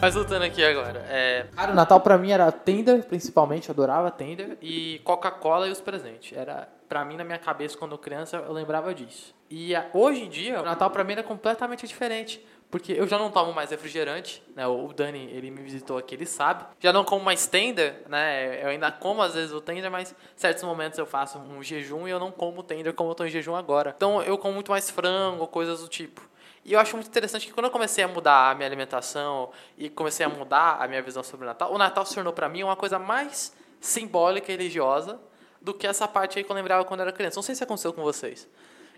Mas 0.00 0.14
voltando 0.14 0.42
aqui 0.42 0.62
agora. 0.64 1.04
É... 1.08 1.46
Cara, 1.54 1.72
o 1.72 1.74
Natal 1.74 2.00
pra 2.00 2.16
mim 2.18 2.30
era 2.30 2.52
tender, 2.52 3.04
principalmente, 3.04 3.68
eu 3.68 3.72
adorava 3.72 4.10
tender, 4.10 4.56
e 4.60 5.00
Coca-Cola 5.04 5.66
e 5.66 5.72
os 5.72 5.80
presentes. 5.80 6.36
Era, 6.36 6.68
pra 6.88 7.04
mim, 7.04 7.16
na 7.16 7.24
minha 7.24 7.38
cabeça, 7.38 7.76
quando 7.76 7.96
criança, 7.98 8.36
eu 8.36 8.52
lembrava 8.52 8.94
disso. 8.94 9.34
E 9.50 9.72
hoje 9.92 10.22
em 10.24 10.28
dia, 10.28 10.60
o 10.60 10.64
Natal 10.64 10.90
pra 10.90 11.02
mim 11.02 11.12
era 11.14 11.22
completamente 11.22 11.86
diferente. 11.86 12.44
porque 12.70 12.92
eu 12.92 13.06
já 13.06 13.18
não 13.18 13.30
tomo 13.30 13.52
mais 13.52 13.70
refrigerante, 13.70 14.42
né? 14.54 14.66
O 14.66 14.92
Dani, 14.92 15.30
ele 15.32 15.50
me 15.50 15.62
visitou 15.62 15.96
aqui, 15.96 16.14
ele 16.14 16.26
sabe. 16.26 16.64
Já 16.80 16.92
não 16.92 17.04
como 17.04 17.24
mais 17.24 17.46
tender, 17.46 18.02
né? 18.08 18.62
Eu 18.62 18.68
ainda 18.68 18.90
como 18.90 19.22
às 19.22 19.34
vezes 19.34 19.52
o 19.52 19.60
tender, 19.60 19.90
mas 19.90 20.12
em 20.12 20.14
certos 20.38 20.64
momentos 20.64 20.98
eu 20.98 21.06
faço 21.06 21.38
um 21.38 21.62
jejum 21.62 22.06
e 22.08 22.10
eu 22.10 22.18
não 22.18 22.30
como 22.30 22.62
tender 22.62 22.92
como 22.92 23.10
eu 23.10 23.14
tô 23.14 23.24
em 23.24 23.30
jejum 23.30 23.54
agora. 23.54 23.94
Então 23.96 24.22
eu 24.22 24.36
como 24.36 24.54
muito 24.54 24.70
mais 24.70 24.90
frango, 24.90 25.46
coisas 25.46 25.80
do 25.80 25.88
tipo. 25.88 26.20
E 26.66 26.72
eu 26.72 26.80
acho 26.80 26.96
muito 26.96 27.06
interessante 27.06 27.46
que 27.46 27.52
quando 27.52 27.66
eu 27.66 27.70
comecei 27.70 28.02
a 28.02 28.08
mudar 28.08 28.50
a 28.50 28.54
minha 28.56 28.66
alimentação 28.66 29.50
e 29.78 29.88
comecei 29.88 30.26
a 30.26 30.28
mudar 30.28 30.82
a 30.82 30.88
minha 30.88 31.00
visão 31.00 31.22
sobre 31.22 31.44
o 31.44 31.46
Natal, 31.46 31.72
o 31.72 31.78
Natal 31.78 32.04
se 32.04 32.12
tornou 32.12 32.32
para 32.32 32.48
mim 32.48 32.64
uma 32.64 32.74
coisa 32.74 32.98
mais 32.98 33.54
simbólica 33.80 34.50
e 34.50 34.56
religiosa 34.56 35.20
do 35.62 35.72
que 35.72 35.86
essa 35.86 36.08
parte 36.08 36.38
aí 36.38 36.44
que 36.44 36.50
eu 36.50 36.56
lembrava 36.56 36.84
quando 36.84 37.02
era 37.02 37.12
criança. 37.12 37.36
Não 37.36 37.42
sei 37.44 37.54
se 37.54 37.62
aconteceu 37.62 37.92
com 37.92 38.02
vocês. 38.02 38.48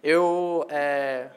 Eu, 0.02 0.66
é, 0.70 1.28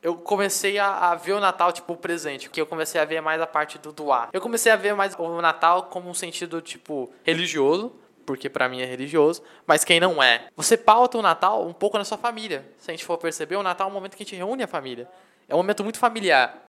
eu 0.00 0.14
comecei 0.14 0.78
a, 0.78 1.10
a, 1.10 1.14
ver 1.16 1.32
o 1.32 1.40
Natal 1.40 1.72
tipo 1.72 1.94
o 1.94 1.96
presente, 1.96 2.48
que 2.48 2.60
eu 2.60 2.66
comecei 2.66 3.00
a 3.00 3.04
ver 3.04 3.20
mais 3.20 3.42
a 3.42 3.46
parte 3.46 3.76
do 3.76 3.90
doar. 3.90 4.28
Eu 4.32 4.40
comecei 4.40 4.70
a 4.70 4.76
ver 4.76 4.94
mais 4.94 5.16
o 5.18 5.40
Natal 5.40 5.86
como 5.86 6.08
um 6.08 6.14
sentido 6.14 6.62
tipo 6.62 7.12
religioso, 7.24 7.92
porque 8.24 8.48
para 8.48 8.68
mim 8.68 8.82
é 8.82 8.84
religioso, 8.84 9.42
mas 9.66 9.82
quem 9.82 9.98
não 9.98 10.22
é. 10.22 10.46
Você 10.54 10.76
pauta 10.76 11.18
o 11.18 11.22
Natal 11.22 11.66
um 11.66 11.72
pouco 11.72 11.98
na 11.98 12.04
sua 12.04 12.18
família. 12.18 12.64
Se 12.78 12.88
a 12.88 12.94
gente 12.94 13.04
for 13.04 13.18
perceber, 13.18 13.56
o 13.56 13.64
Natal 13.64 13.88
é 13.88 13.90
um 13.90 13.94
momento 13.94 14.16
que 14.16 14.22
a 14.22 14.26
gente 14.26 14.36
reúne 14.36 14.62
a 14.62 14.68
família. 14.68 15.08
É 15.48 15.54
um 15.54 15.58
momento 15.58 15.84
muito 15.84 15.98
familiar. 15.98 16.66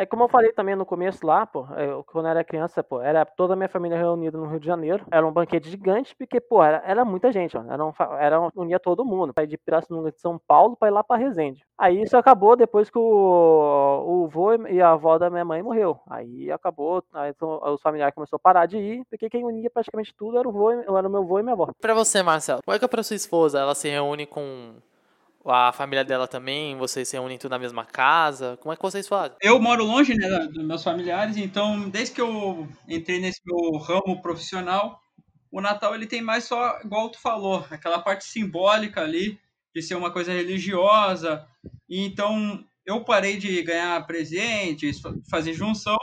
É 0.00 0.06
como 0.06 0.22
eu 0.22 0.28
falei 0.28 0.52
também 0.52 0.76
no 0.76 0.86
começo 0.86 1.26
lá, 1.26 1.44
pô, 1.44 1.66
eu, 1.76 2.04
quando 2.04 2.26
eu 2.26 2.30
era 2.30 2.44
criança, 2.44 2.84
pô, 2.84 3.02
era 3.02 3.26
toda 3.26 3.54
a 3.54 3.56
minha 3.56 3.68
família 3.68 3.98
reunida 3.98 4.38
no 4.38 4.46
Rio 4.46 4.60
de 4.60 4.66
Janeiro. 4.66 5.04
Era 5.10 5.26
um 5.26 5.32
banquete 5.32 5.68
gigante, 5.68 6.14
porque, 6.16 6.40
pô, 6.40 6.62
era, 6.62 6.80
era 6.86 7.04
muita 7.04 7.32
gente, 7.32 7.58
ó. 7.58 7.64
Era, 7.68 7.84
um, 7.84 7.92
era 8.16 8.40
um, 8.40 8.48
unia 8.54 8.78
todo 8.78 9.04
mundo. 9.04 9.32
Saí 9.36 9.48
de 9.48 9.58
Pirassununga 9.58 10.12
de 10.12 10.20
São 10.20 10.38
Paulo 10.46 10.76
pra 10.76 10.86
ir 10.86 10.92
lá 10.92 11.02
pra 11.02 11.16
Resende. 11.16 11.64
Aí 11.76 12.00
isso 12.00 12.16
acabou 12.16 12.54
depois 12.54 12.88
que 12.88 12.96
o, 12.96 13.02
o 13.02 14.28
vô 14.28 14.54
e 14.68 14.80
a 14.80 14.92
avó 14.92 15.18
da 15.18 15.28
minha 15.28 15.44
mãe 15.44 15.64
morreu. 15.64 15.98
Aí 16.08 16.48
acabou, 16.52 17.02
aí 17.12 17.34
os 17.40 17.82
familiares 17.82 18.14
começaram 18.14 18.38
a 18.38 18.40
parar 18.40 18.66
de 18.66 18.78
ir, 18.78 19.04
porque 19.10 19.28
quem 19.28 19.44
unia 19.44 19.68
praticamente 19.68 20.14
tudo 20.16 20.38
era 20.38 20.48
o 20.48 20.52
vô, 20.52 20.70
era 20.70 21.08
o 21.08 21.10
meu 21.10 21.24
vô 21.24 21.40
e 21.40 21.42
minha 21.42 21.54
avó. 21.54 21.70
Pra 21.80 21.94
você, 21.94 22.22
Marcelo, 22.22 22.60
como 22.64 22.76
é 22.76 22.78
que 22.78 22.84
é 22.84 22.88
pra 22.88 23.02
sua 23.02 23.16
esposa? 23.16 23.58
Ela 23.58 23.74
se 23.74 23.88
reúne 23.88 24.26
com 24.26 24.76
a 25.44 25.72
família 25.72 26.04
dela 26.04 26.26
também, 26.26 26.76
vocês 26.76 27.08
se 27.08 27.16
reúnem 27.16 27.38
tudo 27.38 27.52
na 27.52 27.58
mesma 27.58 27.84
casa? 27.84 28.56
Como 28.60 28.72
é 28.72 28.76
que 28.76 28.82
vocês 28.82 29.06
fazem? 29.08 29.36
Eu 29.40 29.60
moro 29.60 29.84
longe, 29.84 30.14
né, 30.14 30.46
dos 30.46 30.64
meus 30.64 30.82
familiares, 30.82 31.36
então 31.36 31.88
desde 31.88 32.14
que 32.14 32.20
eu 32.20 32.68
entrei 32.88 33.20
nesse 33.20 33.40
meu 33.44 33.78
ramo 33.78 34.20
profissional, 34.20 35.00
o 35.50 35.60
Natal 35.60 35.94
ele 35.94 36.06
tem 36.06 36.20
mais 36.20 36.44
só, 36.44 36.80
igual 36.84 37.10
tu 37.10 37.20
falou, 37.20 37.64
aquela 37.70 37.98
parte 38.00 38.24
simbólica 38.24 39.00
ali, 39.00 39.38
de 39.74 39.82
ser 39.82 39.94
uma 39.94 40.10
coisa 40.10 40.32
religiosa. 40.32 41.46
E 41.88 42.04
então 42.04 42.64
eu 42.84 43.04
parei 43.04 43.36
de 43.36 43.62
ganhar 43.62 44.06
presentes, 44.06 45.00
fazer 45.30 45.52
junção, 45.52 45.96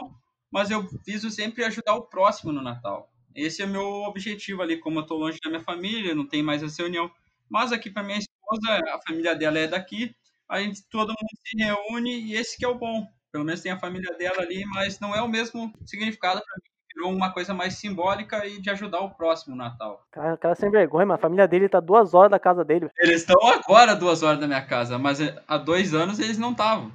mas 0.51 0.71
eu 0.71 0.87
viso 1.05 1.29
sempre 1.29 1.63
ajudar 1.63 1.95
o 1.95 2.07
próximo 2.07 2.51
no 2.51 2.61
Natal. 2.61 3.09
Esse 3.35 3.61
é 3.61 3.65
meu 3.65 3.85
objetivo 4.03 4.61
ali, 4.61 4.77
como 4.79 4.99
eu 4.99 5.01
estou 5.03 5.17
longe 5.17 5.37
da 5.43 5.49
minha 5.49 5.61
família, 5.61 6.15
não 6.15 6.27
tem 6.27 6.41
mais 6.41 6.63
essa 6.63 6.81
reunião. 6.81 7.11
Mas 7.49 7.71
aqui 7.71 7.89
para 7.89 8.03
minha 8.03 8.17
esposa, 8.45 8.81
a 8.93 8.99
família 9.07 9.35
dela 9.35 9.59
é 9.59 9.67
daqui, 9.67 10.15
a 10.49 10.59
gente 10.61 10.87
todo 10.89 11.09
mundo 11.09 11.29
se 11.43 11.57
reúne 11.57 12.21
e 12.21 12.35
esse 12.35 12.57
que 12.57 12.65
é 12.65 12.67
o 12.67 12.75
bom. 12.75 13.07
Pelo 13.31 13.43
menos 13.43 13.61
tem 13.61 13.71
a 13.71 13.79
família 13.79 14.15
dela 14.17 14.41
ali, 14.41 14.63
mas 14.67 14.99
não 14.99 15.13
é 15.13 15.21
o 15.21 15.27
mesmo 15.27 15.73
significado 15.85 16.41
para 16.41 16.55
mim. 16.55 16.69
Virou 16.95 17.11
uma 17.11 17.33
coisa 17.33 17.53
mais 17.53 17.73
simbólica 17.73 18.45
e 18.45 18.61
de 18.61 18.69
ajudar 18.69 19.01
o 19.01 19.13
próximo 19.13 19.53
Natal. 19.53 20.07
Cara, 20.11 20.37
cara 20.37 20.55
sem 20.55 20.71
vergonha, 20.71 21.05
mas 21.05 21.15
a 21.15 21.21
família 21.21 21.45
dele 21.45 21.67
tá 21.67 21.81
duas 21.81 22.13
horas 22.13 22.31
da 22.31 22.39
casa 22.39 22.63
dele. 22.63 22.89
Eles 22.97 23.21
estão 23.21 23.35
agora 23.49 23.93
duas 23.93 24.23
horas 24.23 24.39
da 24.39 24.47
minha 24.47 24.65
casa, 24.65 24.97
mas 24.97 25.19
é, 25.19 25.43
há 25.45 25.57
dois 25.57 25.93
anos 25.93 26.19
eles 26.19 26.37
não 26.37 26.51
estavam. 26.51 26.93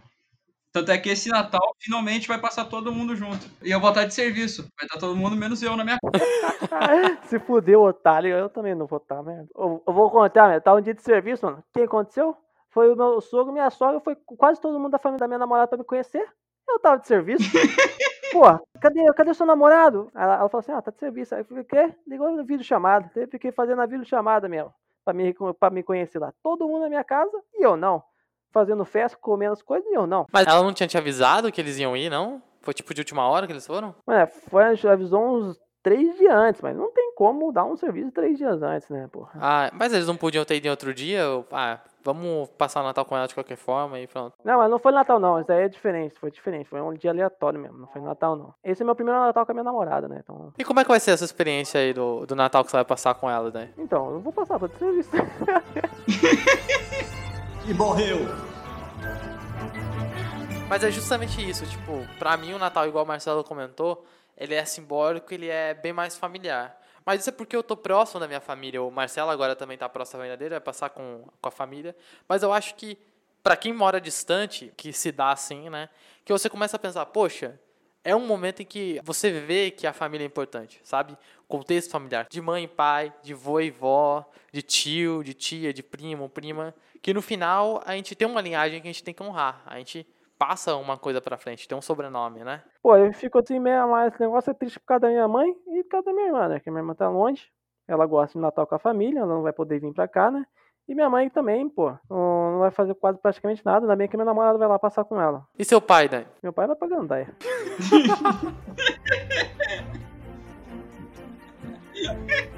Tanto 0.72 0.92
é 0.92 0.98
que 0.98 1.08
esse 1.08 1.28
Natal 1.28 1.74
finalmente 1.80 2.28
vai 2.28 2.40
passar 2.40 2.64
todo 2.64 2.92
mundo 2.92 3.16
junto. 3.16 3.44
E 3.60 3.72
eu 3.72 3.80
vou 3.80 3.90
estar 3.90 4.04
de 4.04 4.14
serviço. 4.14 4.62
Vai 4.78 4.86
estar 4.86 5.00
todo 5.00 5.16
mundo 5.16 5.34
menos 5.34 5.60
eu 5.62 5.76
na 5.76 5.84
minha. 5.84 5.98
Se 7.24 7.40
fudeu, 7.40 7.82
otário. 7.82 8.30
Eu 8.30 8.48
também 8.48 8.74
não 8.74 8.86
vou 8.86 8.98
estar, 8.98 9.20
merda. 9.20 9.48
Eu, 9.56 9.82
eu, 9.84 9.92
vou 9.92 10.08
contar, 10.10 10.46
merda. 10.46 10.60
Tá 10.60 10.74
um 10.74 10.80
dia 10.80 10.94
de 10.94 11.02
serviço, 11.02 11.44
mano. 11.44 11.58
O 11.58 11.64
que 11.72 11.82
aconteceu? 11.82 12.36
Foi 12.70 12.92
o 12.92 12.94
meu 12.94 13.20
sogro, 13.20 13.52
minha 13.52 13.68
sogra, 13.68 13.98
foi 14.00 14.16
quase 14.38 14.60
todo 14.60 14.78
mundo 14.78 14.92
da 14.92 14.98
família 14.98 15.18
da 15.18 15.26
minha 15.26 15.38
namorada 15.38 15.66
pra 15.66 15.78
me 15.78 15.82
conhecer. 15.82 16.24
Eu 16.68 16.78
tava 16.78 17.00
de 17.00 17.08
serviço. 17.08 17.42
Pô, 18.30 18.42
cadê, 18.80 19.04
cadê 19.14 19.30
o 19.32 19.34
seu 19.34 19.44
namorado? 19.44 20.08
Ela, 20.14 20.34
ela 20.36 20.48
falou 20.48 20.60
assim: 20.60 20.70
ah, 20.70 20.80
tá 20.80 20.92
de 20.92 21.00
serviço. 21.00 21.34
Aí 21.34 21.40
eu 21.40 21.44
falei: 21.46 21.64
o 21.64 21.66
quê? 21.66 21.92
Ligou 22.06 22.30
no 22.30 22.44
vídeo 22.44 22.64
chamada. 22.64 23.10
Eu 23.16 23.26
fiquei 23.26 23.50
fazendo 23.50 23.82
a 23.82 23.86
vídeo 23.86 24.04
chamada 24.04 24.48
mesmo. 24.48 24.72
Pra 25.04 25.12
me, 25.12 25.34
pra 25.58 25.70
me 25.70 25.82
conhecer 25.82 26.20
lá. 26.20 26.32
Todo 26.44 26.68
mundo 26.68 26.82
na 26.82 26.88
minha 26.88 27.02
casa 27.02 27.36
e 27.54 27.66
eu 27.66 27.76
não 27.76 28.04
fazendo 28.52 28.84
festa, 28.84 29.18
comendo 29.20 29.52
as 29.52 29.62
coisas 29.62 29.88
e 29.90 29.94
eu 29.94 30.06
não. 30.06 30.26
Mas 30.32 30.46
ela 30.46 30.62
não 30.62 30.72
tinha 30.72 30.86
te 30.86 30.98
avisado 30.98 31.50
que 31.50 31.60
eles 31.60 31.78
iam 31.78 31.96
ir, 31.96 32.10
não? 32.10 32.42
Foi 32.60 32.74
tipo 32.74 32.92
de 32.92 33.00
última 33.00 33.26
hora 33.28 33.46
que 33.46 33.52
eles 33.52 33.66
foram? 33.66 33.94
É, 34.08 34.26
foi, 34.26 34.64
avisou 34.64 35.36
uns 35.36 35.58
três 35.82 36.16
dias 36.18 36.34
antes, 36.34 36.60
mas 36.60 36.76
não 36.76 36.92
tem 36.92 37.14
como 37.14 37.52
dar 37.52 37.64
um 37.64 37.76
serviço 37.76 38.12
três 38.12 38.36
dias 38.36 38.62
antes, 38.62 38.88
né, 38.90 39.08
porra. 39.10 39.30
Ah, 39.34 39.70
mas 39.72 39.92
eles 39.92 40.06
não 40.06 40.16
podiam 40.16 40.44
ter 40.44 40.56
ido 40.56 40.66
em 40.66 40.70
outro 40.70 40.92
dia? 40.92 41.22
Ah, 41.50 41.78
vamos 42.04 42.48
passar 42.50 42.80
o 42.80 42.84
Natal 42.84 43.04
com 43.04 43.16
ela 43.16 43.26
de 43.26 43.34
qualquer 43.34 43.56
forma 43.56 43.98
e 43.98 44.06
pronto. 44.06 44.34
Não, 44.44 44.58
mas 44.58 44.70
não 44.70 44.78
foi 44.78 44.92
Natal 44.92 45.18
não, 45.18 45.40
isso 45.40 45.50
aí 45.50 45.64
é 45.64 45.68
diferente, 45.68 46.18
foi 46.18 46.30
diferente, 46.30 46.68
foi 46.68 46.80
um 46.80 46.92
dia 46.92 47.10
aleatório 47.10 47.58
mesmo, 47.58 47.78
não 47.78 47.86
foi 47.86 48.00
Natal 48.00 48.36
não. 48.36 48.54
Esse 48.62 48.82
é 48.82 48.84
meu 48.84 48.94
primeiro 48.94 49.20
Natal 49.20 49.46
com 49.46 49.52
a 49.52 49.54
minha 49.54 49.64
namorada, 49.64 50.08
né, 50.08 50.20
então... 50.22 50.52
E 50.58 50.64
como 50.64 50.80
é 50.80 50.84
que 50.84 50.90
vai 50.90 51.00
ser 51.00 51.12
essa 51.12 51.24
experiência 51.24 51.80
aí 51.80 51.92
do, 51.92 52.26
do 52.26 52.36
Natal 52.36 52.62
que 52.62 52.70
você 52.70 52.76
vai 52.76 52.84
passar 52.84 53.14
com 53.14 53.30
ela, 53.30 53.50
né? 53.50 53.70
Então, 53.78 54.12
eu 54.12 54.20
vou 54.20 54.32
passar 54.32 54.58
pra 54.58 54.68
serviço. 54.68 55.10
e 57.70 57.74
morreu. 57.74 58.18
Mas 60.68 60.82
é 60.82 60.90
justamente 60.90 61.48
isso, 61.48 61.64
tipo, 61.66 62.04
pra 62.18 62.36
mim 62.36 62.52
o 62.52 62.58
Natal, 62.58 62.86
igual 62.88 63.04
o 63.04 63.06
Marcelo 63.08 63.44
comentou, 63.44 64.04
ele 64.36 64.54
é 64.54 64.64
simbólico, 64.64 65.32
ele 65.32 65.48
é 65.48 65.72
bem 65.72 65.92
mais 65.92 66.16
familiar. 66.16 66.76
Mas 67.06 67.20
isso 67.20 67.30
é 67.30 67.32
porque 67.32 67.54
eu 67.54 67.62
tô 67.62 67.76
próximo 67.76 68.18
da 68.18 68.26
minha 68.26 68.40
família. 68.40 68.82
O 68.82 68.90
Marcelo 68.90 69.30
agora 69.30 69.54
também 69.54 69.78
tá 69.78 69.88
próximo 69.88 70.14
da 70.14 70.18
família 70.18 70.36
dele, 70.36 70.50
vai 70.50 70.60
passar 70.60 70.90
com, 70.90 71.24
com 71.40 71.48
a 71.48 71.52
família. 71.52 71.94
Mas 72.28 72.42
eu 72.42 72.52
acho 72.52 72.74
que, 72.74 72.98
para 73.42 73.56
quem 73.56 73.72
mora 73.72 74.00
distante, 74.00 74.72
que 74.76 74.92
se 74.92 75.12
dá 75.12 75.30
assim, 75.30 75.70
né? 75.70 75.88
Que 76.24 76.32
você 76.32 76.48
começa 76.50 76.76
a 76.76 76.78
pensar, 76.78 77.06
poxa, 77.06 77.58
é 78.02 78.16
um 78.16 78.26
momento 78.26 78.62
em 78.62 78.66
que 78.66 79.00
você 79.04 79.30
vê 79.30 79.70
que 79.70 79.86
a 79.86 79.92
família 79.92 80.24
é 80.24 80.26
importante, 80.26 80.80
sabe? 80.82 81.16
Contexto 81.46 81.90
familiar. 81.90 82.26
De 82.28 82.40
mãe 82.40 82.64
e 82.64 82.68
pai, 82.68 83.12
de 83.22 83.34
vô 83.34 83.60
e 83.60 83.70
vó, 83.70 84.28
de 84.52 84.62
tio, 84.62 85.22
de 85.22 85.34
tia, 85.34 85.72
de 85.72 85.82
primo, 85.82 86.28
prima. 86.28 86.74
Que 87.02 87.14
no 87.14 87.22
final 87.22 87.82
a 87.86 87.92
gente 87.96 88.14
tem 88.14 88.28
uma 88.28 88.40
linhagem 88.40 88.80
que 88.80 88.88
a 88.88 88.92
gente 88.92 89.04
tem 89.04 89.14
que 89.14 89.22
honrar. 89.22 89.62
A 89.66 89.78
gente 89.78 90.06
passa 90.38 90.74
uma 90.76 90.96
coisa 90.96 91.20
pra 91.20 91.36
frente, 91.36 91.68
tem 91.68 91.76
um 91.76 91.82
sobrenome, 91.82 92.42
né? 92.44 92.62
Pô, 92.82 92.96
eu 92.96 93.12
fico 93.12 93.38
assim 93.38 93.58
meio, 93.58 93.88
mas 93.90 94.12
esse 94.12 94.22
negócio 94.22 94.50
é 94.50 94.54
triste 94.54 94.80
por 94.80 94.86
causa 94.86 95.00
da 95.00 95.08
minha 95.08 95.28
mãe 95.28 95.54
e 95.68 95.82
por 95.82 95.90
causa 95.90 96.06
da 96.06 96.12
minha 96.14 96.26
irmã, 96.28 96.48
né? 96.48 96.60
Que 96.60 96.70
minha 96.70 96.80
irmã 96.80 96.94
tá 96.94 97.08
longe, 97.10 97.46
ela 97.86 98.06
gosta 98.06 98.38
de 98.38 98.42
Natal 98.42 98.66
com 98.66 98.74
a 98.74 98.78
família, 98.78 99.20
ela 99.20 99.34
não 99.34 99.42
vai 99.42 99.52
poder 99.52 99.78
vir 99.80 99.92
pra 99.92 100.08
cá, 100.08 100.30
né? 100.30 100.46
E 100.88 100.94
minha 100.94 101.10
mãe 101.10 101.28
também, 101.28 101.68
pô, 101.68 101.92
não 102.08 102.58
vai 102.60 102.70
fazer 102.70 102.94
quase 102.94 103.18
praticamente 103.18 103.64
nada, 103.64 103.84
ainda 103.84 103.94
bem 103.94 104.08
que 104.08 104.16
minha 104.16 104.24
namorada 104.24 104.58
vai 104.58 104.66
lá 104.66 104.78
passar 104.78 105.04
com 105.04 105.20
ela. 105.20 105.46
E 105.58 105.64
seu 105.64 105.80
pai, 105.80 106.08
Dani? 106.08 106.26
Meu 106.42 106.52
pai 106.52 106.66
vai 106.66 106.74
pra 106.74 106.88
Gandaia. 106.88 107.28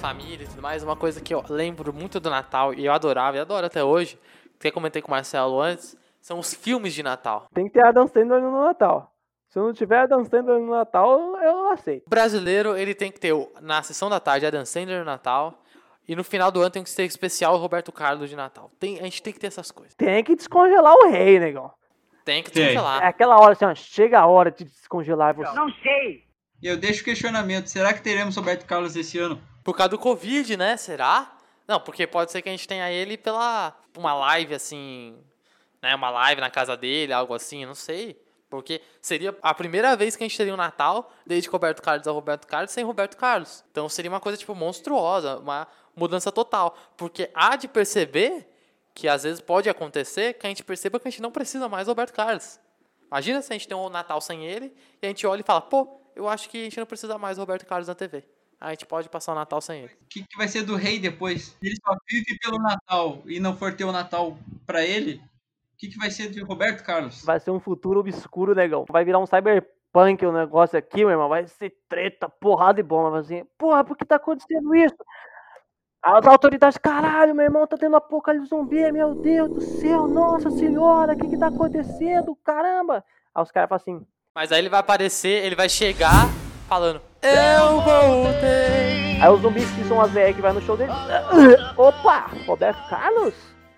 família 0.00 0.44
e 0.44 0.48
tudo 0.48 0.62
mais, 0.62 0.82
uma 0.82 0.96
coisa 0.96 1.20
que 1.20 1.32
eu 1.32 1.44
lembro 1.48 1.92
muito 1.92 2.18
do 2.18 2.30
Natal 2.30 2.72
e 2.72 2.86
eu 2.86 2.92
adorava 2.92 3.36
e 3.36 3.40
adoro 3.40 3.66
até 3.66 3.84
hoje, 3.84 4.18
que 4.58 4.68
eu 4.68 4.72
comentei 4.72 5.02
com 5.02 5.08
o 5.08 5.10
Marcelo 5.10 5.60
antes, 5.60 5.96
são 6.20 6.38
os 6.38 6.54
filmes 6.54 6.94
de 6.94 7.02
Natal. 7.02 7.46
Tem 7.52 7.66
que 7.66 7.74
ter 7.74 7.84
Adam 7.84 8.06
Sandler 8.06 8.40
no 8.40 8.64
Natal. 8.64 9.12
Se 9.50 9.58
não 9.58 9.72
tiver 9.72 9.98
Adam 9.98 10.24
Sandler 10.24 10.58
no 10.58 10.70
Natal, 10.70 11.36
eu 11.42 11.70
aceito. 11.70 12.06
O 12.06 12.10
brasileiro, 12.10 12.76
ele 12.76 12.94
tem 12.94 13.12
que 13.12 13.20
ter, 13.20 13.34
na 13.60 13.82
sessão 13.82 14.08
da 14.08 14.18
tarde, 14.18 14.46
Adam 14.46 14.64
Sandler 14.64 15.00
no 15.00 15.04
Natal. 15.04 15.62
E 16.08 16.16
no 16.16 16.24
final 16.24 16.50
do 16.50 16.60
ano 16.60 16.70
tem 16.70 16.82
que 16.82 16.90
ser 16.90 17.04
especial 17.04 17.56
Roberto 17.56 17.92
Carlos 17.92 18.30
de 18.30 18.36
Natal. 18.36 18.70
Tem, 18.80 18.98
a 18.98 19.02
gente 19.02 19.22
tem 19.22 19.32
que 19.32 19.38
ter 19.38 19.48
essas 19.48 19.70
coisas. 19.70 19.94
Tem 19.94 20.24
que 20.24 20.34
descongelar 20.34 20.94
o 20.94 21.10
rei, 21.10 21.38
negão. 21.38 21.70
Tem 22.24 22.42
que 22.42 22.50
descongelar. 22.50 23.02
É 23.02 23.06
aquela 23.06 23.38
hora 23.38 23.52
assim, 23.52 23.64
ó, 23.64 23.74
chega 23.74 24.18
a 24.18 24.26
hora 24.26 24.50
de 24.50 24.64
descongelar 24.64 25.34
você. 25.34 25.54
Não 25.54 25.70
sei. 25.70 26.24
E 26.62 26.66
eu 26.66 26.76
deixo 26.76 27.02
o 27.02 27.04
questionamento: 27.04 27.68
será 27.68 27.92
que 27.92 28.02
teremos 28.02 28.36
Roberto 28.36 28.66
Carlos 28.66 28.96
esse 28.96 29.18
ano? 29.18 29.40
Por 29.62 29.76
causa 29.76 29.90
do 29.90 29.98
Covid, 29.98 30.56
né? 30.56 30.76
Será? 30.76 31.36
Não, 31.66 31.80
porque 31.80 32.06
pode 32.06 32.32
ser 32.32 32.42
que 32.42 32.48
a 32.48 32.52
gente 32.52 32.66
tenha 32.66 32.90
ele 32.90 33.16
pela 33.16 33.76
uma 33.96 34.14
live 34.14 34.54
assim, 34.54 35.16
né? 35.82 35.94
Uma 35.94 36.10
live 36.10 36.40
na 36.40 36.50
casa 36.50 36.76
dele, 36.76 37.12
algo 37.12 37.34
assim, 37.34 37.64
não 37.64 37.74
sei. 37.74 38.20
Porque 38.48 38.82
seria 39.00 39.36
a 39.40 39.54
primeira 39.54 39.94
vez 39.94 40.16
que 40.16 40.24
a 40.24 40.26
gente 40.26 40.36
teria 40.36 40.52
um 40.52 40.56
Natal 40.56 41.12
desde 41.24 41.48
Roberto 41.48 41.80
Carlos 41.80 42.08
a 42.08 42.10
Roberto 42.10 42.46
Carlos 42.46 42.72
sem 42.72 42.82
Roberto 42.82 43.16
Carlos. 43.16 43.64
Então 43.70 43.88
seria 43.88 44.10
uma 44.10 44.18
coisa 44.18 44.36
tipo 44.36 44.54
monstruosa, 44.54 45.38
uma 45.38 45.68
mudança 45.94 46.32
total, 46.32 46.76
porque 46.96 47.30
há 47.32 47.54
de 47.54 47.68
perceber 47.68 48.48
que 48.92 49.06
às 49.06 49.22
vezes 49.22 49.40
pode 49.40 49.68
acontecer 49.68 50.34
que 50.34 50.46
a 50.46 50.50
gente 50.50 50.64
perceba 50.64 50.98
que 50.98 51.06
a 51.06 51.10
gente 51.10 51.22
não 51.22 51.30
precisa 51.30 51.68
mais 51.68 51.86
do 51.86 51.90
Roberto 51.90 52.12
Carlos. 52.12 52.58
Imagina 53.06 53.40
se 53.40 53.52
a 53.52 53.54
gente 53.54 53.68
tem 53.68 53.76
um 53.76 53.88
Natal 53.88 54.20
sem 54.20 54.44
ele 54.44 54.74
e 55.00 55.06
a 55.06 55.08
gente 55.08 55.24
olha 55.26 55.40
e 55.40 55.44
fala, 55.44 55.60
pô, 55.60 56.00
eu 56.16 56.28
acho 56.28 56.48
que 56.48 56.58
a 56.58 56.64
gente 56.64 56.78
não 56.78 56.86
precisa 56.86 57.16
mais 57.18 57.36
do 57.36 57.40
Roberto 57.40 57.64
Carlos 57.66 57.86
na 57.86 57.94
TV. 57.94 58.24
A 58.60 58.70
gente 58.70 58.84
pode 58.84 59.08
passar 59.08 59.32
o 59.32 59.34
Natal 59.34 59.60
sem 59.62 59.84
ele. 59.84 59.94
O 60.02 60.06
que, 60.06 60.22
que 60.22 60.36
vai 60.36 60.46
ser 60.46 60.62
do 60.62 60.76
rei 60.76 60.98
depois? 60.98 61.56
Ele 61.62 61.74
só 61.76 61.96
vive 62.06 62.38
pelo 62.38 62.58
Natal 62.58 63.22
e 63.24 63.40
não 63.40 63.56
for 63.56 63.74
ter 63.74 63.84
o 63.84 63.92
Natal 63.92 64.36
pra 64.66 64.84
ele. 64.84 65.14
O 65.72 65.78
que, 65.78 65.88
que 65.88 65.96
vai 65.96 66.10
ser 66.10 66.30
de 66.30 66.42
Roberto 66.42 66.84
Carlos? 66.84 67.24
Vai 67.24 67.40
ser 67.40 67.50
um 67.50 67.58
futuro 67.58 68.00
obscuro, 68.00 68.54
negão. 68.54 68.84
Vai 68.90 69.02
virar 69.02 69.18
um 69.18 69.24
cyberpunk 69.24 70.26
o 70.26 70.32
negócio 70.32 70.78
aqui, 70.78 70.98
meu 70.98 71.10
irmão. 71.10 71.30
Vai 71.30 71.46
ser 71.46 71.74
treta, 71.88 72.28
porrada 72.28 72.78
e 72.78 72.82
bomba. 72.82 73.10
Vai 73.10 73.20
assim, 73.20 73.46
porra, 73.56 73.82
por 73.82 73.96
que 73.96 74.04
tá 74.04 74.16
acontecendo 74.16 74.74
isso? 74.74 74.98
As 76.02 76.26
autoridades, 76.26 76.76
caralho, 76.76 77.34
meu 77.34 77.44
irmão, 77.44 77.66
tá 77.66 77.78
tendo 77.78 77.96
apocalipse 77.96 78.48
zumbi, 78.48 78.90
meu 78.90 79.14
Deus 79.14 79.50
do 79.50 79.60
céu, 79.60 80.08
nossa 80.08 80.50
senhora, 80.50 81.12
o 81.12 81.18
que 81.18 81.28
que 81.28 81.38
tá 81.38 81.48
acontecendo? 81.48 82.34
Caramba! 82.42 83.04
Aí 83.34 83.42
os 83.42 83.50
caras 83.50 83.68
falam 83.68 83.82
assim, 83.82 84.06
Mas 84.34 84.50
aí 84.50 84.60
ele 84.60 84.70
vai 84.70 84.80
aparecer, 84.80 85.44
ele 85.44 85.54
vai 85.54 85.68
chegar 85.68 86.24
falando, 86.70 87.00
eu 87.20 87.80
voltei. 87.80 89.20
Aí 89.20 89.28
os 89.28 89.40
zumbis 89.40 89.68
que 89.72 89.82
são 89.88 90.00
as 90.00 90.12
velhas 90.12 90.36
que 90.36 90.40
vai 90.40 90.52
no 90.52 90.60
show 90.60 90.76
dele. 90.76 90.92
Opa! 91.76 92.30
Roberto 92.46 92.88
Carlos? 92.88 93.34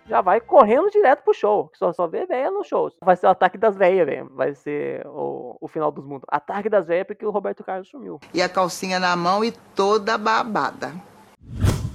Já 0.06 0.20
vai 0.20 0.42
correndo 0.42 0.90
direto 0.90 1.22
pro 1.22 1.32
show. 1.32 1.70
Só, 1.72 1.90
só 1.94 2.06
vê 2.06 2.26
velha 2.26 2.50
no 2.50 2.62
show. 2.62 2.92
Vai 3.02 3.16
ser 3.16 3.28
o 3.28 3.30
ataque 3.30 3.56
das 3.56 3.78
velhas, 3.78 4.06
velho. 4.06 4.30
Vai 4.34 4.54
ser 4.54 5.06
o, 5.06 5.56
o 5.58 5.68
final 5.68 5.90
dos 5.90 6.04
mundos. 6.04 6.26
Ataque 6.28 6.68
das 6.68 6.86
velhas 6.86 7.06
porque 7.06 7.24
o 7.24 7.30
Roberto 7.30 7.64
Carlos 7.64 7.88
sumiu. 7.88 8.20
E 8.34 8.42
a 8.42 8.48
calcinha 8.48 9.00
na 9.00 9.16
mão 9.16 9.42
e 9.42 9.52
toda 9.74 10.18
babada. 10.18 10.92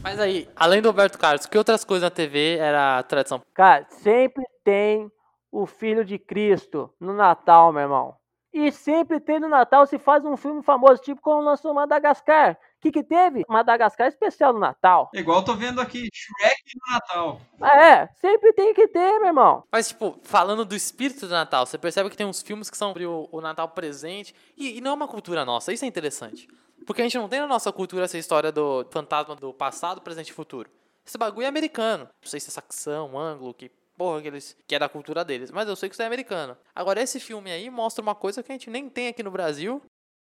Mas 0.02 0.20
aí, 0.20 0.50
além 0.56 0.82
do 0.82 0.90
Roberto 0.90 1.20
Carlos, 1.20 1.46
que 1.46 1.60
outras 1.60 1.86
coisas 1.86 2.10
na 2.10 2.10
TV 2.10 2.58
era 2.58 3.04
tradição? 3.04 3.40
Cara, 3.54 3.86
sempre 3.90 4.44
tem 4.64 5.12
o 5.52 5.68
filho 5.68 6.04
de 6.04 6.18
Cristo 6.18 6.92
no 7.00 7.14
Natal, 7.14 7.72
meu 7.72 7.84
irmão. 7.84 8.16
E 8.54 8.72
sempre 8.72 9.20
tem 9.20 9.40
no 9.40 9.48
Natal 9.48 9.86
se 9.86 10.00
faz 10.00 10.26
um 10.26 10.36
filme 10.36 10.64
famoso, 10.64 11.02
tipo 11.02 11.22
como 11.22 11.42
lançou 11.42 11.74
Madagascar. 11.74 12.54
O 12.78 12.82
que 12.82 12.92
que 12.92 13.04
teve? 13.04 13.44
Madagascar 13.48 14.08
especial 14.08 14.54
no 14.54 14.60
Natal. 14.60 15.10
Igual 15.14 15.40
eu 15.40 15.46
tô 15.46 15.56
vendo 15.56 15.82
aqui, 15.82 16.10
Shrek 16.14 16.62
no 16.76 16.94
Natal. 16.94 17.42
É, 17.62 18.08
sempre 18.16 18.54
tem 18.54 18.74
que 18.74 18.88
ter, 18.88 19.20
meu 19.20 19.28
irmão. 19.28 19.64
Mas, 19.72 19.90
tipo, 19.90 20.20
falando 20.24 20.64
do 20.64 20.76
espírito 20.76 21.28
do 21.28 21.32
Natal, 21.32 21.66
você 21.66 21.78
percebe 21.78 22.10
que 22.10 22.18
tem 22.18 22.26
uns 22.26 22.42
filmes 22.42 22.70
que 22.70 22.78
são 22.78 22.94
sobre 22.98 23.06
o, 23.06 23.30
o 23.32 23.42
Natal 23.42 23.70
presente. 23.70 24.34
E, 24.58 24.78
e 24.78 24.82
não 24.82 24.92
é 24.92 24.94
uma 24.94 25.08
cultura 25.08 25.46
nossa, 25.46 25.72
isso 25.72 25.86
é 25.86 25.88
interessante. 25.88 26.48
Porque 26.86 27.02
a 27.02 27.06
gente 27.06 27.18
não 27.18 27.30
tem 27.30 27.40
na 27.40 27.48
nossa 27.48 27.72
cultura 27.72 28.06
essa 28.06 28.18
história 28.18 28.52
do 28.52 28.86
fantasma 28.90 29.36
do 29.36 29.54
passado, 29.54 30.02
presente 30.02 30.30
e 30.30 30.34
futuro. 30.34 30.70
Esse 31.06 31.18
bagulho 31.18 31.46
é 31.46 31.48
americano. 31.48 32.06
Não 32.22 32.30
sei 32.30 32.40
se 32.40 32.50
é 32.50 32.52
saxão, 32.52 33.18
ângulo, 33.18 33.54
que 33.54 33.72
porra 33.98 34.22
que, 34.22 34.28
eles, 34.28 34.56
que 34.68 34.76
é 34.76 34.80
da 34.80 34.88
cultura 34.88 35.26
deles. 35.26 35.52
Mas 35.52 35.68
eu 35.68 35.76
sei 35.76 35.90
que 35.90 35.96
isso 35.96 36.02
é 36.02 36.06
americano. 36.06 36.56
Agora, 36.76 37.02
esse 37.02 37.20
filme 37.20 37.52
aí 37.52 37.70
mostra 37.70 38.02
uma 38.02 38.16
coisa 38.16 38.44
que 38.44 38.52
a 38.52 38.56
gente 38.56 38.70
nem 38.70 38.90
tem 38.90 39.08
aqui 39.08 39.24
no 39.24 39.32
Brasil. 39.32 39.82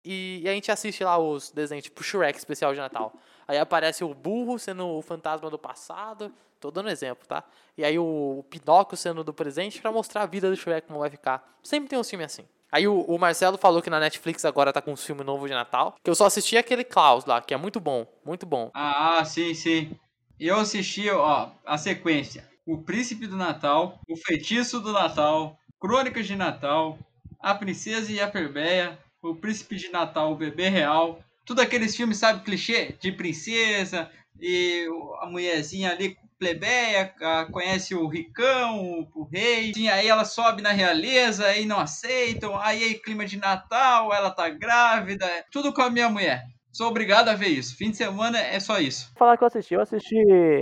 E, 0.04 0.40
e 0.42 0.48
a 0.48 0.52
gente 0.52 0.70
assiste 0.70 1.04
lá 1.04 1.18
os 1.18 1.50
desenhos, 1.50 1.84
tipo 1.84 2.02
Shrek 2.02 2.38
especial 2.38 2.72
de 2.72 2.80
Natal. 2.80 3.12
Aí 3.46 3.58
aparece 3.58 4.04
o 4.04 4.14
burro 4.14 4.58
sendo 4.58 4.86
o 4.86 5.02
fantasma 5.02 5.50
do 5.50 5.58
passado. 5.58 6.32
Tô 6.60 6.70
dando 6.70 6.88
exemplo, 6.88 7.26
tá? 7.26 7.44
E 7.76 7.84
aí 7.84 7.98
o, 7.98 8.38
o 8.38 8.42
Pinóquio 8.44 8.96
sendo 8.96 9.22
do 9.22 9.32
presente 9.32 9.80
pra 9.80 9.92
mostrar 9.92 10.22
a 10.22 10.26
vida 10.26 10.48
do 10.50 10.56
Shrek 10.56 10.86
como 10.86 11.00
vai 11.00 11.10
ficar. 11.10 11.58
Sempre 11.62 11.90
tem 11.90 11.98
um 11.98 12.04
filme 12.04 12.24
assim. 12.24 12.44
Aí 12.70 12.86
o, 12.86 13.00
o 13.02 13.18
Marcelo 13.18 13.56
falou 13.56 13.80
que 13.80 13.88
na 13.88 13.98
Netflix 14.00 14.44
agora 14.44 14.72
tá 14.72 14.82
com 14.82 14.92
um 14.92 14.96
filme 14.96 15.24
novo 15.24 15.46
de 15.46 15.54
Natal. 15.54 15.94
Que 16.02 16.10
eu 16.10 16.14
só 16.14 16.26
assisti 16.26 16.56
aquele 16.56 16.84
Klaus 16.84 17.24
lá, 17.24 17.40
que 17.40 17.54
é 17.54 17.56
muito 17.56 17.80
bom. 17.80 18.06
Muito 18.24 18.44
bom. 18.44 18.70
Ah, 18.74 19.24
sim, 19.24 19.54
sim. 19.54 19.96
Eu 20.38 20.56
assisti, 20.56 21.08
ó, 21.10 21.50
a 21.64 21.78
sequência. 21.78 22.48
O 22.68 22.76
Príncipe 22.76 23.26
do 23.26 23.34
Natal, 23.34 23.98
O 24.06 24.14
Feitiço 24.14 24.78
do 24.78 24.92
Natal, 24.92 25.58
Crônicas 25.80 26.26
de 26.26 26.36
Natal, 26.36 26.98
A 27.40 27.54
Princesa 27.54 28.12
e 28.12 28.20
a 28.20 28.28
Perbeia, 28.28 28.98
O 29.22 29.34
Príncipe 29.34 29.74
de 29.76 29.88
Natal, 29.88 30.32
O 30.32 30.36
Bebê 30.36 30.68
Real. 30.68 31.18
Tudo 31.46 31.62
aqueles 31.62 31.96
filmes, 31.96 32.18
sabe, 32.18 32.44
clichê? 32.44 32.94
De 33.00 33.10
princesa 33.10 34.10
e 34.38 34.86
a 35.22 35.26
mulherzinha 35.26 35.92
ali 35.92 36.14
plebeia, 36.38 37.10
conhece 37.50 37.94
o 37.94 38.06
ricão, 38.06 39.08
o, 39.14 39.24
rei. 39.24 39.72
Sim, 39.72 39.88
aí 39.88 40.06
ela 40.06 40.26
sobe 40.26 40.60
na 40.60 40.70
realeza, 40.70 41.46
aí 41.46 41.64
não 41.64 41.80
aceitam. 41.80 42.54
Aí, 42.60 42.84
aí 42.84 42.94
clima 42.98 43.24
de 43.24 43.38
Natal, 43.38 44.12
ela 44.12 44.30
tá 44.30 44.46
grávida. 44.50 45.26
Tudo 45.50 45.72
com 45.72 45.80
a 45.80 45.88
minha 45.88 46.10
mulher. 46.10 46.46
Sou 46.72 46.88
obrigado 46.88 47.28
a 47.28 47.34
ver 47.34 47.48
isso. 47.48 47.76
Fim 47.76 47.90
de 47.90 47.96
semana 47.96 48.38
é 48.38 48.60
só 48.60 48.78
isso. 48.78 49.10
Falar 49.16 49.36
que 49.36 49.42
eu 49.42 49.48
assisti. 49.48 49.74
Eu 49.74 49.80
assisti 49.80 50.16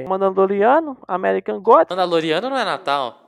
Mandaloriano, 0.09 0.97
American 1.07 1.61
God. 1.61 1.91
Mandaloriano 1.91 2.49
não 2.49 2.57
é 2.57 2.65
Natal. 2.65 3.27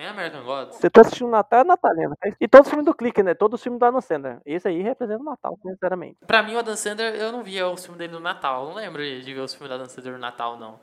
Nem 0.00 0.06
American 0.06 0.44
Gods. 0.44 0.76
Você 0.76 0.88
tá 0.88 1.02
assistindo 1.02 1.28
Natal 1.28 1.60
é 1.60 1.64
Natalina. 1.64 2.14
E 2.40 2.48
todos 2.48 2.68
os 2.68 2.70
filmes 2.70 2.86
do 2.86 2.94
Clique, 2.94 3.22
né? 3.22 3.34
Todos 3.34 3.60
os 3.60 3.62
filmes 3.62 3.78
do 3.78 3.84
Adam 3.84 4.00
Sandler. 4.00 4.40
Esse 4.46 4.68
aí 4.68 4.80
representa 4.80 5.20
o 5.20 5.24
Natal, 5.24 5.58
sinceramente. 5.60 6.16
Pra 6.26 6.42
mim, 6.42 6.54
o 6.54 6.58
Adam 6.58 6.74
Sandler, 6.74 7.16
eu 7.16 7.30
não 7.30 7.42
via 7.42 7.68
os 7.68 7.82
filmes 7.84 7.98
dele 7.98 8.14
no 8.14 8.20
Natal. 8.20 8.62
Eu 8.62 8.68
não 8.68 8.76
lembro 8.76 9.02
de 9.02 9.34
ver 9.34 9.40
os 9.40 9.52
filmes 9.52 9.68
do 9.68 9.74
Adam 9.74 9.86
Sandler 9.86 10.14
no 10.14 10.20
Natal, 10.20 10.58
não. 10.58 10.80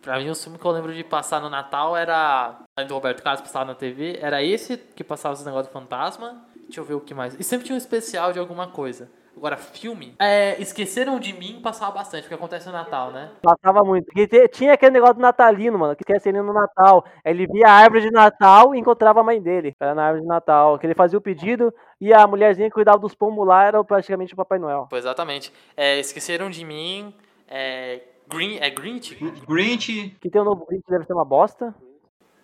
Pra 0.00 0.18
mim, 0.18 0.28
os 0.28 0.40
filmes 0.42 0.60
que 0.60 0.66
eu 0.66 0.70
lembro 0.70 0.94
de 0.94 1.02
passar 1.02 1.40
no 1.40 1.50
Natal 1.50 1.96
era. 1.96 2.60
Além 2.76 2.86
do 2.86 2.94
Roberto 2.94 3.22
Carlos 3.22 3.40
passar 3.40 3.66
na 3.66 3.74
TV, 3.74 4.18
era 4.20 4.42
esse 4.42 4.76
que 4.76 5.02
passava 5.02 5.34
os 5.34 5.44
negócios 5.44 5.68
do 5.68 5.72
fantasma. 5.72 6.44
Deixa 6.64 6.80
eu 6.80 6.84
ver 6.84 6.94
o 6.94 7.00
que 7.00 7.14
mais. 7.14 7.34
E 7.40 7.42
sempre 7.42 7.66
tinha 7.66 7.74
um 7.74 7.78
especial 7.78 8.32
de 8.32 8.38
alguma 8.38 8.68
coisa. 8.68 9.10
Agora, 9.36 9.56
filme. 9.56 10.14
É, 10.20 10.60
Esqueceram 10.60 11.18
de 11.18 11.32
mim 11.32 11.60
passava 11.62 11.90
bastante, 11.92 12.22
porque 12.22 12.34
acontece 12.34 12.66
no 12.66 12.72
Natal, 12.72 13.10
né? 13.10 13.30
Passava 13.42 13.82
muito. 13.82 14.04
Porque 14.06 14.26
te- 14.28 14.46
tinha 14.48 14.74
aquele 14.74 14.92
negócio 14.92 15.14
do 15.14 15.20
natalino, 15.20 15.78
mano, 15.78 15.96
que 15.96 16.02
esquece 16.02 16.28
ele 16.28 16.40
no 16.42 16.52
Natal. 16.52 17.04
Ele 17.24 17.46
via 17.46 17.66
a 17.66 17.72
árvore 17.72 18.02
de 18.02 18.10
Natal 18.10 18.74
e 18.74 18.78
encontrava 18.78 19.20
a 19.20 19.24
mãe 19.24 19.40
dele. 19.40 19.74
Era 19.80 19.94
na 19.94 20.04
árvore 20.04 20.22
de 20.22 20.28
Natal. 20.28 20.78
Que 20.78 20.86
ele 20.86 20.94
fazia 20.94 21.18
o 21.18 21.22
pedido 21.22 21.72
e 22.00 22.12
a 22.12 22.26
mulherzinha 22.26 22.68
que 22.68 22.74
cuidava 22.74 22.98
dos 22.98 23.14
pombos 23.14 23.46
lá 23.46 23.64
era 23.64 23.82
praticamente 23.82 24.34
o 24.34 24.36
Papai 24.36 24.58
Noel. 24.58 24.86
Foi 24.90 24.98
exatamente. 24.98 25.52
É, 25.76 25.98
Esqueceram 25.98 26.48
de 26.50 26.64
mim. 26.64 27.12
É. 27.48 28.00
Green, 28.28 28.58
é 28.60 28.70
Grinch? 28.70 29.14
Grinch, 29.46 30.16
Que 30.20 30.30
tem 30.30 30.40
o 30.40 30.44
novo 30.44 30.64
Grinch, 30.66 30.84
deve 30.88 31.04
ser 31.04 31.12
uma 31.12 31.24
bosta. 31.24 31.74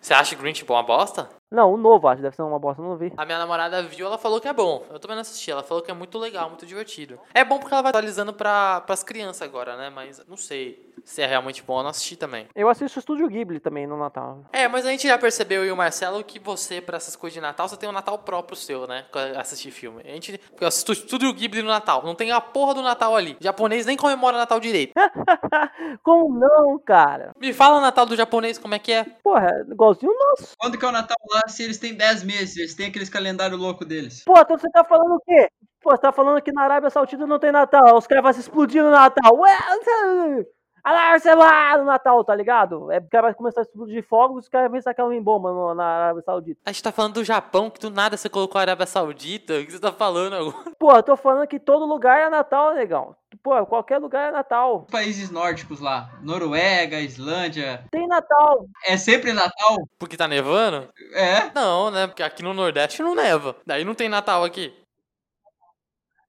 Você 0.01 0.13
acha 0.13 0.35
Grinch 0.35 0.63
bom 0.65 0.73
uma 0.75 0.83
bosta? 0.83 1.29
Não, 1.51 1.73
o 1.73 1.77
novo, 1.77 2.07
acho, 2.07 2.21
deve 2.21 2.35
ser 2.35 2.43
uma 2.43 2.59
bosta, 2.59 2.81
eu 2.81 2.87
não 2.87 2.95
vi. 2.95 3.11
A 3.17 3.25
minha 3.25 3.39
namorada 3.39 3.81
viu, 3.81 4.05
ela 4.05 4.17
falou 4.19 4.39
que 4.39 4.47
é 4.47 4.53
bom. 4.53 4.85
Eu 4.91 4.99
também 4.99 5.15
não 5.15 5.21
assisti, 5.21 5.49
ela 5.49 5.63
falou 5.63 5.81
que 5.81 5.89
é 5.89 5.93
muito 5.93 6.17
legal, 6.19 6.47
muito 6.47 6.65
divertido. 6.65 7.19
É 7.33 7.43
bom 7.43 7.57
porque 7.57 7.73
ela 7.73 7.81
vai 7.81 7.89
atualizando 7.89 8.33
pra, 8.33 8.81
pras 8.81 9.03
crianças 9.03 9.41
agora, 9.41 9.75
né? 9.75 9.89
Mas 9.89 10.23
não 10.27 10.37
sei 10.37 10.87
se 11.03 11.21
é 11.21 11.25
realmente 11.25 11.63
bom, 11.63 11.79
eu 11.79 11.83
não 11.83 11.89
assisti 11.89 12.15
também. 12.15 12.47
Eu 12.53 12.69
assisto 12.69 12.99
o 12.99 13.01
Estúdio 13.01 13.27
Ghibli 13.27 13.59
também 13.59 13.87
no 13.87 13.97
Natal. 13.97 14.43
É, 14.53 14.67
mas 14.67 14.85
a 14.85 14.91
gente 14.91 15.07
já 15.07 15.17
percebeu, 15.17 15.63
eu 15.63 15.69
e 15.69 15.71
o 15.71 15.77
Marcelo, 15.77 16.23
que 16.23 16.37
você, 16.37 16.79
pra 16.81 16.97
essas 16.97 17.15
coisas 17.15 17.33
de 17.33 17.41
Natal, 17.41 17.67
você 17.67 17.77
tem 17.77 17.89
um 17.89 17.93
Natal 17.93 18.19
próprio 18.19 18.55
seu, 18.55 18.85
né? 18.85 19.05
Assistir 19.37 19.71
filme. 19.71 20.03
A 20.05 20.09
gente. 20.09 20.39
Eu 20.59 20.67
assisto 20.67 21.15
o 21.15 21.33
Ghibli 21.33 21.63
no 21.63 21.69
Natal. 21.69 22.03
Não 22.03 22.13
tem 22.13 22.31
a 22.31 22.39
porra 22.39 22.75
do 22.75 22.81
Natal 22.83 23.15
ali. 23.15 23.35
O 23.39 23.43
japonês 23.43 23.87
nem 23.87 23.97
comemora 23.97 24.37
Natal 24.37 24.59
direito. 24.59 24.93
Como 26.03 26.37
não, 26.37 26.77
cara? 26.79 27.31
Me 27.39 27.53
fala 27.53 27.79
o 27.79 27.81
Natal 27.81 28.05
do 28.05 28.15
japonês, 28.15 28.57
como 28.57 28.75
é 28.75 28.79
que 28.79 28.91
é? 28.91 29.03
Porra, 29.23 29.47
é 29.47 29.71
igualzinho 29.71 30.11
o 30.11 30.15
nosso. 30.15 30.53
quando 30.57 30.77
que 30.77 30.85
é 30.85 30.87
o 30.87 30.91
Natal 30.91 31.17
lá 31.31 31.38
se 31.47 31.63
eles 31.63 31.77
têm 31.77 31.93
10 31.93 32.23
meses? 32.23 32.57
Eles 32.57 32.75
têm 32.75 32.87
aqueles 32.87 33.09
calendário 33.09 33.57
louco 33.57 33.85
deles. 33.85 34.23
Pô, 34.25 34.39
então 34.39 34.57
você 34.57 34.69
tá 34.69 34.83
falando 34.83 35.15
o 35.15 35.21
quê? 35.21 35.49
Pô, 35.81 35.91
você 35.91 36.01
tá 36.01 36.11
falando 36.11 36.41
que 36.41 36.51
na 36.51 36.63
Arábia 36.63 36.89
Saudita 36.89 37.25
não 37.25 37.39
tem 37.39 37.51
Natal. 37.51 37.97
Os 37.97 38.05
caras 38.05 38.23
vão 38.23 38.33
se 38.33 38.39
explodir 38.41 38.83
no 38.83 38.91
Natal. 38.91 39.33
Ué, 39.37 39.51
Alarme 40.89 41.35
lá 41.35 41.77
no 41.77 41.83
Natal, 41.85 42.23
tá 42.23 42.33
ligado? 42.35 42.91
É 42.91 42.99
porque 42.99 43.21
vai 43.21 43.33
começar 43.33 43.61
a 43.61 43.63
explodir 43.63 44.03
fogos, 44.07 44.43
os 44.45 44.49
caras 44.49 44.71
vão 44.71 44.81
sacar 44.81 45.05
um 45.05 45.23
bomba 45.23 45.51
no- 45.51 45.73
na 45.75 45.83
Arábia 45.85 46.23
Saudita. 46.23 46.61
A 46.65 46.71
gente 46.71 46.83
tá 46.83 46.91
falando 46.91 47.13
do 47.15 47.23
Japão, 47.23 47.69
que 47.69 47.79
do 47.79 47.89
nada 47.89 48.17
você 48.17 48.27
colocou 48.29 48.57
a 48.57 48.61
Arábia 48.61 48.85
Saudita. 48.85 49.53
O 49.59 49.65
que 49.65 49.71
você 49.71 49.79
tá 49.79 49.91
falando 49.91 50.33
agora? 50.35 50.71
Pô, 50.79 50.91
eu 50.95 51.03
tô 51.03 51.15
falando 51.15 51.47
que 51.47 51.59
todo 51.59 51.85
lugar 51.85 52.19
é 52.19 52.29
Natal, 52.29 52.73
negão. 52.73 53.15
Pô, 53.43 53.65
qualquer 53.65 53.99
lugar 53.99 54.29
é 54.29 54.31
Natal. 54.31 54.87
Países 54.91 55.29
nórdicos 55.29 55.79
lá, 55.79 56.09
Noruega, 56.21 56.99
Islândia, 56.99 57.85
Tem 57.91 58.07
Natal. 58.07 58.65
é 58.85 58.97
sempre 58.97 59.31
Natal? 59.33 59.77
Porque 59.99 60.17
tá 60.17 60.27
nevando? 60.27 60.89
É. 61.13 61.51
Não, 61.53 61.91
né? 61.91 62.07
Porque 62.07 62.23
aqui 62.23 62.41
no 62.43 62.53
Nordeste 62.53 63.01
não 63.03 63.13
neva. 63.15 63.55
Daí 63.65 63.83
não 63.85 63.93
tem 63.93 64.09
Natal 64.09 64.43
aqui. 64.43 64.73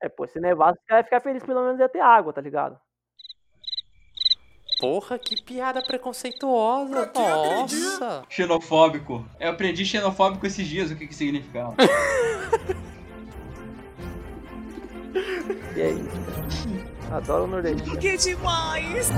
É, 0.02 0.08
pô, 0.08 0.26
se 0.26 0.40
nevar, 0.40 0.72
os 0.72 0.78
caras 0.86 1.02
vão 1.02 1.04
ficar 1.04 1.20
felizes, 1.20 1.46
pelo 1.46 1.62
menos 1.62 1.78
ia 1.80 1.88
ter 1.88 2.00
água, 2.00 2.32
tá 2.32 2.40
ligado? 2.40 2.78
Porra, 4.80 5.18
que 5.18 5.42
piada 5.42 5.82
preconceituosa. 5.82 7.12
Nossa. 7.14 8.22
Xenofóbico. 8.30 9.28
Eu 9.38 9.50
aprendi 9.50 9.84
xenofóbico 9.84 10.46
esses 10.46 10.66
dias, 10.66 10.90
o 10.90 10.96
que 10.96 11.06
que 11.06 11.14
significava. 11.14 11.76
E 15.76 15.80
é 15.80 15.90
isso, 15.90 16.08
cara. 17.08 17.16
Adoro 17.16 17.44
o 17.44 17.46
Nordeste. 17.46 17.96
Que 17.98 18.16
demais! 18.16 19.08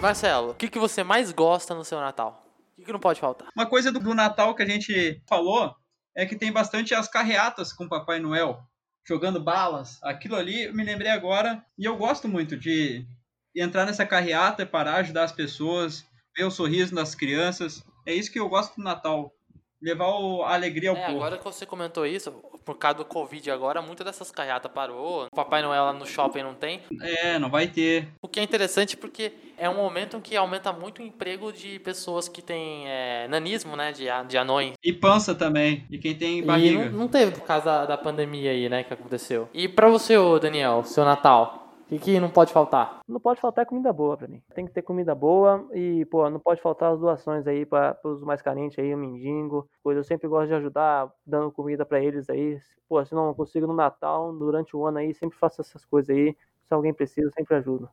Marcelo, 0.00 0.50
o 0.50 0.54
que, 0.54 0.68
que 0.68 0.78
você 0.78 1.02
mais 1.02 1.32
gosta 1.32 1.74
no 1.74 1.84
seu 1.84 1.98
Natal? 1.98 2.44
O 2.72 2.76
que, 2.76 2.86
que 2.86 2.92
não 2.92 3.00
pode 3.00 3.20
faltar? 3.20 3.48
Uma 3.56 3.66
coisa 3.66 3.90
do, 3.90 3.98
do 3.98 4.14
Natal 4.14 4.54
que 4.54 4.62
a 4.62 4.66
gente 4.66 5.20
falou 5.26 5.74
é 6.16 6.24
que 6.26 6.34
tem 6.36 6.50
bastante 6.50 6.94
as 6.94 7.06
carreatas 7.08 7.72
com 7.72 7.88
Papai 7.88 8.18
Noel 8.18 8.60
jogando 9.06 9.38
balas. 9.40 10.02
Aquilo 10.02 10.34
ali 10.34 10.72
me 10.72 10.82
lembrei 10.82 11.10
agora 11.10 11.64
e 11.78 11.84
eu 11.84 11.96
gosto 11.96 12.26
muito 12.28 12.56
de 12.56 13.06
entrar 13.54 13.86
nessa 13.86 14.04
carreata, 14.04 14.66
parar, 14.66 14.96
ajudar 14.96 15.24
as 15.24 15.32
pessoas, 15.32 16.04
ver 16.36 16.44
o 16.44 16.50
sorriso 16.50 16.94
das 16.94 17.14
crianças. 17.14 17.84
É 18.06 18.12
isso 18.12 18.32
que 18.32 18.38
eu 18.40 18.48
gosto 18.48 18.76
do 18.76 18.82
Natal. 18.82 19.32
Levar 19.80 20.06
a 20.06 20.54
alegria 20.54 20.90
ao 20.90 20.96
É, 20.96 21.06
povo. 21.06 21.18
agora 21.18 21.38
que 21.38 21.44
você 21.44 21.64
comentou 21.66 22.06
isso, 22.06 22.32
por 22.66 22.76
causa 22.76 22.98
do 22.98 23.04
Covid 23.04 23.48
agora, 23.48 23.80
muitas 23.80 24.04
dessas 24.04 24.32
carreatas 24.32 24.70
parou. 24.72 25.26
O 25.26 25.30
Papai 25.30 25.62
Noel 25.62 25.84
lá 25.84 25.92
no 25.92 26.04
shopping 26.04 26.42
não 26.42 26.52
tem. 26.52 26.80
É, 27.00 27.38
não 27.38 27.48
vai 27.48 27.68
ter. 27.68 28.08
O 28.20 28.26
que 28.26 28.40
é 28.40 28.42
interessante 28.42 28.96
porque 28.96 29.32
é 29.56 29.70
um 29.70 29.76
momento 29.76 30.16
em 30.16 30.20
que 30.20 30.36
aumenta 30.36 30.72
muito 30.72 31.00
o 31.00 31.06
emprego 31.06 31.52
de 31.52 31.78
pessoas 31.78 32.28
que 32.28 32.42
têm 32.42 32.88
é, 32.88 33.28
nanismo, 33.28 33.76
né? 33.76 33.92
De, 33.92 34.06
de 34.26 34.36
anões. 34.36 34.72
E 34.82 34.92
pança 34.92 35.32
também. 35.32 35.86
E 35.88 35.96
quem 35.96 36.16
tem 36.16 36.42
barriga. 36.42 36.90
não, 36.90 36.98
não 36.98 37.08
teve 37.08 37.30
por 37.30 37.42
causa 37.42 37.64
da, 37.64 37.86
da 37.86 37.96
pandemia 37.96 38.50
aí, 38.50 38.68
né? 38.68 38.82
Que 38.82 38.92
aconteceu. 38.92 39.48
E 39.54 39.68
pra 39.68 39.88
você, 39.88 40.14
Daniel, 40.40 40.82
seu 40.82 41.04
Natal, 41.04 41.65
o 41.86 41.88
que, 41.88 41.98
que 42.00 42.20
não 42.20 42.28
pode 42.28 42.52
faltar? 42.52 42.98
Não 43.06 43.20
pode 43.20 43.40
faltar 43.40 43.64
comida 43.64 43.92
boa 43.92 44.16
pra 44.16 44.26
mim. 44.26 44.42
Tem 44.52 44.66
que 44.66 44.72
ter 44.72 44.82
comida 44.82 45.14
boa 45.14 45.64
e, 45.72 46.04
pô, 46.06 46.28
não 46.28 46.40
pode 46.40 46.60
faltar 46.60 46.92
as 46.92 46.98
doações 46.98 47.46
aí 47.46 47.64
para 47.64 47.96
os 48.02 48.24
mais 48.24 48.42
carentes 48.42 48.76
aí, 48.76 48.92
o 48.92 48.98
mendigo. 48.98 49.68
Pois 49.84 49.96
eu 49.96 50.02
sempre 50.02 50.26
gosto 50.26 50.48
de 50.48 50.54
ajudar, 50.54 51.08
dando 51.24 51.52
comida 51.52 51.86
pra 51.86 52.00
eles 52.00 52.28
aí. 52.28 52.58
Pô, 52.88 53.04
se 53.04 53.14
não 53.14 53.32
consigo 53.34 53.68
no 53.68 53.72
Natal, 53.72 54.32
durante 54.32 54.76
o 54.76 54.84
ano 54.84 54.98
aí, 54.98 55.14
sempre 55.14 55.38
faço 55.38 55.60
essas 55.60 55.84
coisas 55.84 56.10
aí. 56.10 56.36
Se 56.64 56.74
alguém 56.74 56.92
precisa, 56.92 57.28
eu 57.28 57.32
sempre 57.32 57.54
ajudo. 57.54 57.88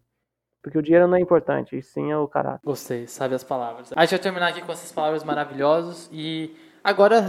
Porque 0.60 0.78
o 0.78 0.82
dinheiro 0.82 1.08
não 1.08 1.18
é 1.18 1.20
importante, 1.20 1.78
e 1.78 1.84
sim 1.84 2.12
é 2.12 2.18
o 2.18 2.28
caráter. 2.28 2.62
Gostei, 2.66 3.06
sabe 3.06 3.36
as 3.36 3.44
palavras. 3.44 3.92
A 3.96 4.02
gente 4.02 4.12
vai 4.12 4.20
terminar 4.20 4.48
aqui 4.48 4.62
com 4.62 4.72
essas 4.72 4.92
palavras 4.92 5.24
maravilhosas 5.24 6.10
e 6.12 6.56
agora 6.84 7.22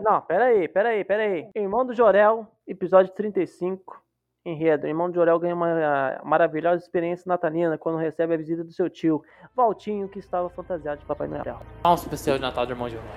Não, 0.00 0.20
pera 0.20 0.46
aí, 0.46 0.68
pera 0.68 0.90
aí, 0.90 1.02
pera 1.02 1.22
aí. 1.22 1.48
Irmão 1.54 1.86
do 1.86 1.94
Jorel, 1.94 2.46
episódio 2.66 3.14
35. 3.14 4.02
Enredo. 4.44 4.86
Irmão 4.86 5.10
do 5.10 5.14
Jorel 5.14 5.38
ganha 5.38 5.54
uma 5.54 6.18
maravilhosa 6.24 6.82
experiência 6.82 7.24
natalina 7.26 7.76
quando 7.76 7.98
recebe 7.98 8.34
a 8.34 8.36
visita 8.38 8.64
do 8.64 8.72
seu 8.72 8.88
tio, 8.88 9.22
Valtinho, 9.54 10.08
que 10.08 10.18
estava 10.18 10.48
fantasiado 10.48 11.00
de 11.00 11.06
Papai 11.06 11.28
Noel. 11.28 11.60
um 11.84 11.94
especial 11.94 12.36
de 12.36 12.42
Natal 12.42 12.64
de 12.64 12.72
Irmão 12.72 12.88
de 12.88 12.96
Ouro. 12.96 13.08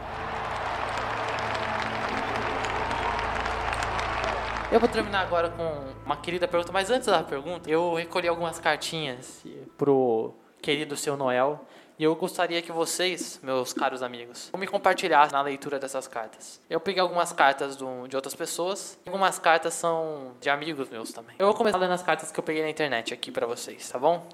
Eu 4.70 4.80
vou 4.80 4.90
terminar 4.90 5.22
agora 5.22 5.50
com 5.50 5.64
uma 6.06 6.18
querida 6.18 6.48
pergunta, 6.48 6.74
mas 6.74 6.90
antes 6.90 7.08
da 7.08 7.24
pergunta, 7.24 7.70
eu 7.70 7.94
recolhi 7.94 8.28
algumas 8.28 8.60
cartinhas 8.60 9.46
pro 9.78 10.34
querido 10.62 10.98
seu 10.98 11.16
Noel 11.16 11.66
e 11.98 12.04
eu 12.04 12.16
gostaria 12.16 12.62
que 12.62 12.72
vocês, 12.72 13.40
meus 13.44 13.74
caros 13.74 14.02
amigos, 14.02 14.50
me 14.58 14.68
compartilhassem 14.68 15.32
na 15.34 15.42
leitura 15.42 15.80
dessas 15.80 16.08
cartas. 16.08 16.60
Eu 16.70 16.80
peguei 16.80 17.02
algumas 17.02 17.32
cartas 17.34 17.76
do- 17.76 18.08
de 18.08 18.16
outras 18.16 18.34
pessoas, 18.36 18.98
algumas 19.06 19.38
cartas 19.40 19.74
são 19.74 20.34
de 20.42 20.50
amigos 20.50 20.90
meus 20.90 21.12
também. 21.12 21.36
Eu 21.40 21.48
vou 21.48 21.56
começar 21.56 21.78
lendo 21.78 21.94
as 21.94 22.04
cartas 22.04 22.32
que 22.32 22.40
eu 22.40 22.44
peguei 22.44 22.62
na 22.64 22.70
internet 22.70 23.14
aqui 23.14 23.32
pra 23.32 23.46
vocês, 23.46 23.90
tá 23.90 24.00
bom? 24.00 24.28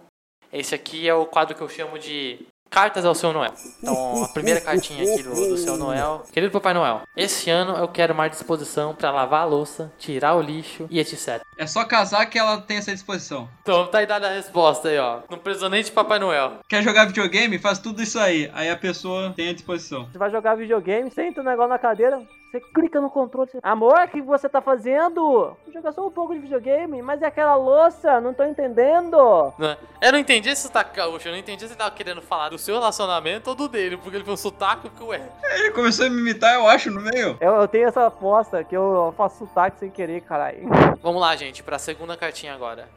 Esse 0.51 0.73
aqui 0.73 1.07
é 1.07 1.13
o 1.13 1.25
quadro 1.27 1.55
que 1.55 1.61
eu 1.61 1.69
chamo 1.69 1.99
de 1.99 2.45
Cartas 2.69 3.05
ao 3.05 3.15
Seu 3.15 3.34
Noel. 3.34 3.53
Então, 3.82 4.23
a 4.23 4.27
primeira 4.27 4.62
cartinha 4.62 5.03
aqui 5.03 5.23
do, 5.23 5.34
do 5.34 5.58
Seu 5.58 5.77
Noel. 5.77 6.23
Querido 6.32 6.51
Papai 6.51 6.73
Noel, 6.73 7.01
esse 7.15 7.49
ano 7.49 7.75
eu 7.77 7.88
quero 7.88 8.13
mais 8.13 8.32
disposição 8.32 8.93
pra 8.93 9.12
lavar 9.12 9.41
a 9.41 9.45
louça, 9.45 9.91
tirar 9.97 10.36
o 10.36 10.41
lixo 10.41 10.88
e 10.89 10.99
etc. 10.99 11.41
É 11.58 11.65
só 11.65 11.84
casar 11.84 12.25
que 12.27 12.38
ela 12.38 12.62
tem 12.62 12.77
essa 12.77 12.93
disposição. 12.93 13.49
Então, 13.62 13.88
tá 13.88 13.99
aí 13.99 14.05
dada 14.05 14.27
a 14.27 14.34
resposta 14.34 14.89
aí, 14.89 14.97
ó. 14.97 15.19
Não 15.29 15.38
precisou 15.38 15.69
nem 15.69 15.84
de 15.84 15.91
Papai 15.91 16.19
Noel. 16.19 16.60
Quer 16.67 16.84
jogar 16.84 17.05
videogame? 17.05 17.58
Faz 17.58 17.79
tudo 17.79 18.01
isso 18.01 18.19
aí. 18.19 18.49
Aí 18.53 18.69
a 18.69 18.77
pessoa 18.77 19.34
tem 19.36 19.49
a 19.49 19.53
disposição. 19.53 20.08
Você 20.12 20.17
vai 20.17 20.29
jogar 20.29 20.55
videogame, 20.55 21.10
senta 21.12 21.41
o 21.41 21.43
negócio 21.43 21.69
na 21.69 21.79
cadeira, 21.79 22.21
você 22.51 22.59
clica 22.59 22.99
no 22.99 23.12
controle. 23.12 23.49
Você... 23.49 23.59
Amor, 23.62 23.99
o 23.99 24.07
que 24.07 24.21
você 24.21 24.49
tá 24.49 24.59
fazendo? 24.59 25.21
Vou 25.21 25.57
jogar 25.71 25.91
só 25.91 26.07
um 26.07 26.12
pouco 26.12 26.33
de 26.33 26.39
videogame, 26.39 26.99
mas 27.01 27.21
é 27.21 27.27
aquela 27.27 27.55
louça, 27.55 28.19
não 28.19 28.33
tô 28.33 28.43
entendendo. 28.43 29.53
Né? 29.57 29.77
Eu 30.01 30.12
não 30.12 30.19
entendi 30.19 30.49
esse 30.49 30.63
sotaque 30.63 30.95
gaúcho, 30.95 31.27
eu 31.27 31.31
não 31.31 31.39
entendi 31.39 31.62
se 31.62 31.73
ele 31.73 31.75
tava 31.75 31.91
querendo 31.91 32.21
falar 32.21 32.49
do 32.49 32.57
seu 32.57 32.75
relacionamento 32.75 33.51
ou 33.51 33.55
do 33.55 33.67
dele, 33.67 33.97
porque 33.97 34.17
ele 34.17 34.25
foi 34.25 34.33
um 34.33 34.38
sotaque 34.38 34.89
que 34.89 35.03
ué. 35.03 35.29
Ele 35.43 35.71
começou 35.71 36.07
a 36.07 36.09
me 36.09 36.19
imitar, 36.19 36.55
eu 36.55 36.67
acho, 36.67 36.89
no 36.89 36.99
meio. 36.99 37.38
Eu, 37.39 37.53
eu 37.55 37.67
tenho 37.67 37.88
essa 37.88 38.07
aposta 38.07 38.63
que 38.63 38.75
eu 38.75 39.13
faço 39.15 39.45
sotaque 39.45 39.79
sem 39.79 39.91
querer, 39.91 40.21
caralho. 40.21 40.67
Vamos 41.03 41.21
lá, 41.21 41.35
gente, 41.35 41.62
pra 41.62 41.77
segunda 41.77 42.17
cartinha 42.17 42.53
agora. 42.53 42.89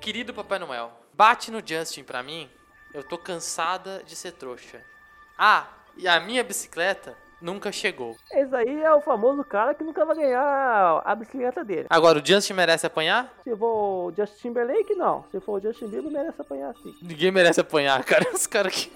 Querido 0.00 0.32
Papai 0.32 0.60
Noel, 0.60 0.92
bate 1.12 1.50
no 1.50 1.60
Justin 1.64 2.04
pra 2.04 2.22
mim. 2.22 2.48
Eu 2.94 3.02
tô 3.02 3.18
cansada 3.18 4.02
de 4.06 4.14
ser 4.14 4.32
trouxa. 4.32 4.80
Ah, 5.36 5.66
e 5.96 6.06
a 6.06 6.20
minha 6.20 6.44
bicicleta 6.44 7.25
nunca 7.40 7.70
chegou. 7.72 8.16
Esse 8.32 8.54
aí 8.54 8.82
é 8.82 8.92
o 8.94 9.00
famoso 9.00 9.44
cara 9.44 9.74
que 9.74 9.84
nunca 9.84 10.04
vai 10.04 10.16
ganhar 10.16 11.02
a 11.04 11.14
bicicleta 11.14 11.64
dele. 11.64 11.86
Agora, 11.90 12.18
o 12.18 12.26
Justin 12.26 12.54
merece 12.54 12.86
apanhar? 12.86 13.32
Se 13.44 13.56
for 13.56 14.08
o 14.08 14.12
Justin 14.16 14.48
Timberlake, 14.48 14.94
não. 14.94 15.24
Se 15.30 15.40
for 15.40 15.58
o 15.58 15.60
Justin 15.60 15.88
Bieber, 15.88 16.10
merece 16.10 16.40
apanhar 16.40 16.74
sim. 16.82 16.94
Ninguém 17.02 17.30
merece 17.30 17.60
apanhar, 17.60 18.02
cara. 18.04 18.26
Os 18.32 18.46
caras 18.46 18.72
aqui. 18.72 18.92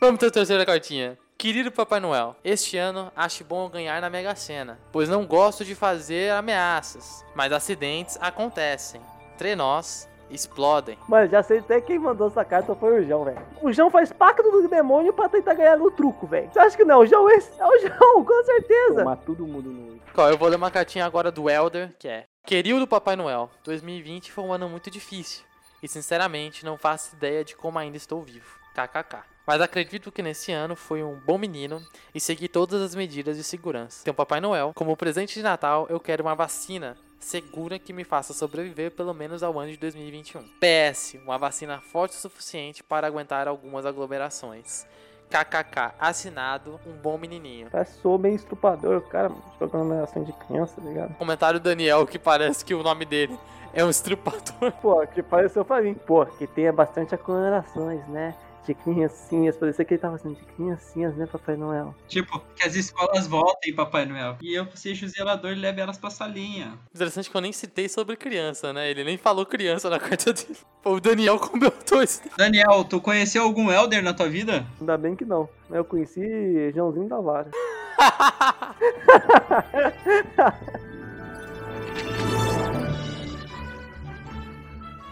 Vamos 0.00 0.18
ter 0.18 0.26
a 0.26 0.30
terceira 0.30 0.66
cartinha. 0.66 1.18
Querido 1.38 1.72
Papai 1.72 1.98
Noel, 1.98 2.36
este 2.44 2.76
ano 2.76 3.10
acho 3.16 3.42
bom 3.42 3.68
ganhar 3.68 4.00
na 4.00 4.08
Mega 4.08 4.32
Sena, 4.36 4.78
pois 4.92 5.08
não 5.08 5.26
gosto 5.26 5.64
de 5.64 5.74
fazer 5.74 6.30
ameaças, 6.30 7.24
mas 7.34 7.52
acidentes 7.52 8.16
acontecem. 8.20 9.00
Trenós 9.36 10.08
explodem. 10.32 10.98
Mano, 11.08 11.28
já 11.28 11.42
sei 11.42 11.58
até 11.58 11.80
quem 11.80 11.98
mandou 11.98 12.28
essa 12.28 12.44
carta 12.44 12.74
foi 12.74 13.00
o 13.00 13.06
João, 13.06 13.24
velho. 13.24 13.38
O 13.60 13.72
João 13.72 13.90
faz 13.90 14.12
pacto 14.12 14.50
do 14.50 14.68
demônio 14.68 15.12
pra 15.12 15.28
tentar 15.28 15.54
ganhar 15.54 15.76
no 15.76 15.90
truco, 15.90 16.26
velho. 16.26 16.50
Você 16.52 16.58
acha 16.58 16.76
que 16.76 16.84
não? 16.84 17.00
O 17.00 17.06
João 17.06 17.28
é, 17.28 17.34
é 17.34 17.66
o 17.66 17.78
João, 17.80 18.24
com 18.24 18.44
certeza. 18.44 19.00
Tomar 19.00 19.16
todo 19.16 19.46
mundo 19.46 19.70
no. 19.70 20.00
Ó, 20.16 20.28
eu 20.28 20.36
vou 20.36 20.48
ler 20.48 20.56
uma 20.56 20.70
cartinha 20.70 21.06
agora 21.06 21.30
do 21.30 21.48
Elder, 21.48 21.94
que 21.98 22.08
é 22.08 22.24
Querido 22.44 22.86
Papai 22.88 23.14
Noel, 23.14 23.48
2020 23.62 24.32
foi 24.32 24.42
um 24.42 24.52
ano 24.52 24.68
muito 24.68 24.90
difícil. 24.90 25.44
E 25.80 25.88
sinceramente 25.88 26.64
não 26.64 26.76
faço 26.76 27.14
ideia 27.14 27.44
de 27.44 27.56
como 27.56 27.78
ainda 27.78 27.96
estou 27.96 28.20
vivo. 28.22 28.58
KKK. 28.74 29.22
Mas 29.46 29.60
acredito 29.60 30.12
que 30.12 30.22
nesse 30.22 30.52
ano 30.52 30.76
fui 30.76 31.02
um 31.02 31.18
bom 31.20 31.38
menino 31.38 31.80
e 32.14 32.20
segui 32.20 32.48
todas 32.48 32.80
as 32.80 32.94
medidas 32.94 33.36
de 33.36 33.44
segurança. 33.44 34.00
Então, 34.02 34.14
Papai 34.14 34.40
Noel, 34.40 34.72
como 34.74 34.96
presente 34.96 35.34
de 35.34 35.42
Natal, 35.42 35.86
eu 35.88 36.00
quero 36.00 36.22
uma 36.22 36.34
vacina 36.34 36.96
segura 37.22 37.78
que 37.78 37.92
me 37.92 38.04
faça 38.04 38.34
sobreviver 38.34 38.90
pelo 38.90 39.14
menos 39.14 39.42
ao 39.42 39.58
ano 39.58 39.70
de 39.70 39.76
2021. 39.78 40.42
PS, 40.60 41.16
uma 41.24 41.38
vacina 41.38 41.80
forte 41.80 42.12
o 42.12 42.20
suficiente 42.20 42.82
para 42.82 43.06
aguentar 43.06 43.48
algumas 43.48 43.86
aglomerações. 43.86 44.84
KKK, 45.30 45.94
assinado, 45.98 46.78
um 46.86 46.92
bom 46.92 47.16
menininho. 47.16 47.68
Parece 47.70 47.98
sou 48.00 48.18
bem 48.18 48.34
estrupador, 48.34 49.00
cara 49.02 49.30
jogando 49.58 49.94
ação 49.94 50.22
de 50.22 50.32
criança, 50.34 50.78
tá 50.78 50.86
ligado? 50.86 51.14
Comentário 51.14 51.58
do 51.58 51.62
Daniel, 51.62 52.06
que 52.06 52.18
parece 52.18 52.62
que 52.62 52.74
o 52.74 52.82
nome 52.82 53.06
dele 53.06 53.38
é 53.72 53.82
um 53.82 53.88
estrupador. 53.88 54.72
Pô, 54.82 55.06
que 55.06 55.22
pareceu 55.22 55.64
pra 55.64 55.80
mim. 55.80 55.94
Pô, 55.94 56.26
que 56.26 56.46
tenha 56.46 56.72
bastante 56.72 57.14
aglomerações, 57.14 58.06
né? 58.08 58.34
De 58.66 58.74
criancinhas, 58.74 59.56
parecia 59.56 59.84
que 59.84 59.94
ele 59.94 60.00
tava 60.00 60.14
assim, 60.14 60.34
de 60.34 60.44
criancinhas, 60.44 61.16
né, 61.16 61.26
Papai 61.26 61.56
Noel? 61.56 61.94
Tipo, 62.06 62.40
que 62.54 62.66
as 62.66 62.76
escolas 62.76 63.26
voltem, 63.26 63.74
Papai 63.74 64.06
Noel. 64.06 64.36
E 64.40 64.54
eu 64.54 64.68
seja 64.74 65.04
o 65.04 65.08
zelador 65.08 65.52
e 65.52 65.56
leve 65.56 65.80
elas 65.80 65.98
pra 65.98 66.10
salinha. 66.10 66.78
Interessante 66.94 67.28
que 67.28 67.36
eu 67.36 67.40
nem 67.40 67.52
citei 67.52 67.88
sobre 67.88 68.16
criança, 68.16 68.72
né? 68.72 68.88
Ele 68.88 69.02
nem 69.02 69.18
falou 69.18 69.44
criança 69.44 69.90
na 69.90 69.98
carta 69.98 70.32
dele. 70.32 70.56
Pô, 70.80 70.94
o 70.94 71.00
Daniel 71.00 71.40
comentou 71.40 72.02
isso. 72.02 72.22
Daniel, 72.36 72.84
tu 72.84 73.00
conheceu 73.00 73.42
algum 73.42 73.70
Elder 73.70 74.02
na 74.02 74.14
tua 74.14 74.28
vida? 74.28 74.64
Ainda 74.80 74.96
bem 74.96 75.16
que 75.16 75.24
não. 75.24 75.48
Eu 75.68 75.84
conheci 75.84 76.70
Joãozinho 76.72 77.08
da 77.08 77.18
Vara. 77.18 77.50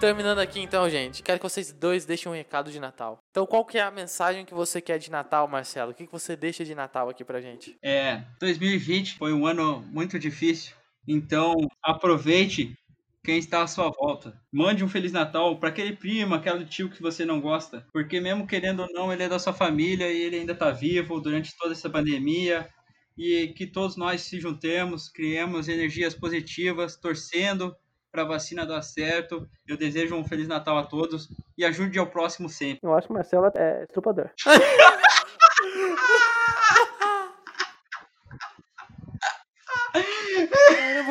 Terminando 0.01 0.39
aqui 0.39 0.61
então, 0.61 0.89
gente, 0.89 1.23
quero 1.23 1.39
que 1.39 1.43
vocês 1.43 1.75
dois 1.75 2.07
deixem 2.07 2.33
um 2.33 2.35
recado 2.35 2.73
de 2.73 2.81
Natal. 2.81 3.20
Então, 3.31 3.47
qual 3.47 3.65
que 3.65 3.79
é 3.79 3.83
a 3.83 3.91
mensagem 3.91 4.45
que 4.45 4.53
você 4.53 4.81
quer 4.81 4.99
de 4.99 5.11
Natal, 5.11 5.47
Marcelo? 5.47 5.93
O 5.93 5.95
que 5.95 6.05
que 6.05 6.13
você 6.13 6.35
deixa 6.35 6.65
de 6.65 6.75
Natal 6.75 7.09
aqui 7.09 7.25
pra 7.25 7.41
gente? 7.41 7.77
É, 7.83 8.25
2020 8.41 9.15
foi 9.15 9.33
um 9.33 9.47
ano 9.47 9.83
muito 9.83 10.19
difícil. 10.19 10.75
Então, 11.07 11.55
aproveite 11.83 12.77
quem 13.23 13.39
está 13.39 13.63
à 13.63 13.67
sua 13.69 13.89
volta. 13.91 14.37
Mande 14.53 14.83
um 14.83 14.89
Feliz 14.89 15.13
Natal 15.13 15.59
para 15.61 15.69
aquele 15.69 15.95
primo, 15.95 16.35
aquele 16.35 16.65
tio 16.65 16.91
que 16.91 17.01
você 17.01 17.25
não 17.25 17.41
gosta. 17.41 17.87
Porque 17.93 18.21
mesmo 18.21 18.49
querendo 18.49 18.81
ou 18.83 18.93
não, 18.93 19.13
ele 19.13 19.23
é 19.23 19.29
da 19.29 19.39
sua 19.39 19.53
família 19.53 20.11
e 20.11 20.23
ele 20.23 20.37
ainda 20.37 20.53
está 20.53 20.73
vivo 20.73 21.21
durante 21.21 21.57
toda 21.57 21.73
essa 21.73 21.89
pandemia. 21.89 22.69
E 23.17 23.49
que 23.49 23.67
todos 23.67 23.97
nós 23.97 24.23
se 24.23 24.41
juntemos, 24.41 25.09
criemos 25.09 25.69
energias 25.69 26.15
positivas, 26.15 26.97
torcendo 26.97 27.77
para 28.11 28.23
a 28.23 28.27
vacina 28.27 28.67
dar 28.67 28.83
certo. 28.83 29.49
Eu 29.67 29.77
desejo 29.77 30.15
um 30.15 30.25
Feliz 30.25 30.49
Natal 30.49 30.77
a 30.79 30.85
todos 30.85 31.29
e 31.57 31.65
ajude 31.65 31.99
ao 31.99 32.07
próximo 32.07 32.49
sempre. 32.49 32.81
Eu 32.83 32.95
acho 32.95 33.07
que 33.07 33.13
Marcelo 33.13 33.51
é 33.55 33.85
estrupador. 33.85 34.31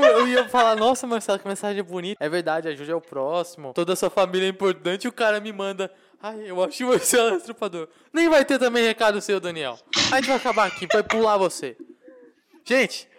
Eu 0.01 0.27
ia 0.27 0.47
falar, 0.47 0.75
nossa, 0.75 1.05
Marcelo, 1.05 1.39
que 1.39 1.47
mensagem 1.47 1.83
bonita. 1.83 2.23
É 2.23 2.29
verdade, 2.29 2.67
ajude 2.67 2.91
ao 2.91 3.01
próximo. 3.01 3.73
Toda 3.73 3.93
a 3.93 3.95
sua 3.95 4.09
família 4.09 4.45
é 4.45 4.49
importante 4.49 5.05
e 5.05 5.07
o 5.07 5.13
cara 5.13 5.39
me 5.39 5.51
manda. 5.51 5.91
Ai, 6.21 6.49
eu 6.49 6.61
acho 6.63 6.77
que 6.77 6.85
você 6.85 7.17
é 7.17 7.23
um 7.23 7.37
estrupador. 7.37 7.87
Nem 8.13 8.29
vai 8.29 8.43
ter 8.43 8.59
também 8.59 8.85
recado 8.85 9.21
seu, 9.21 9.39
Daniel. 9.39 9.77
A 10.11 10.17
gente 10.17 10.27
vai 10.27 10.37
acabar 10.37 10.67
aqui, 10.67 10.87
vai 10.91 11.03
pular 11.03 11.37
você. 11.37 11.77
Gente, 12.65 13.09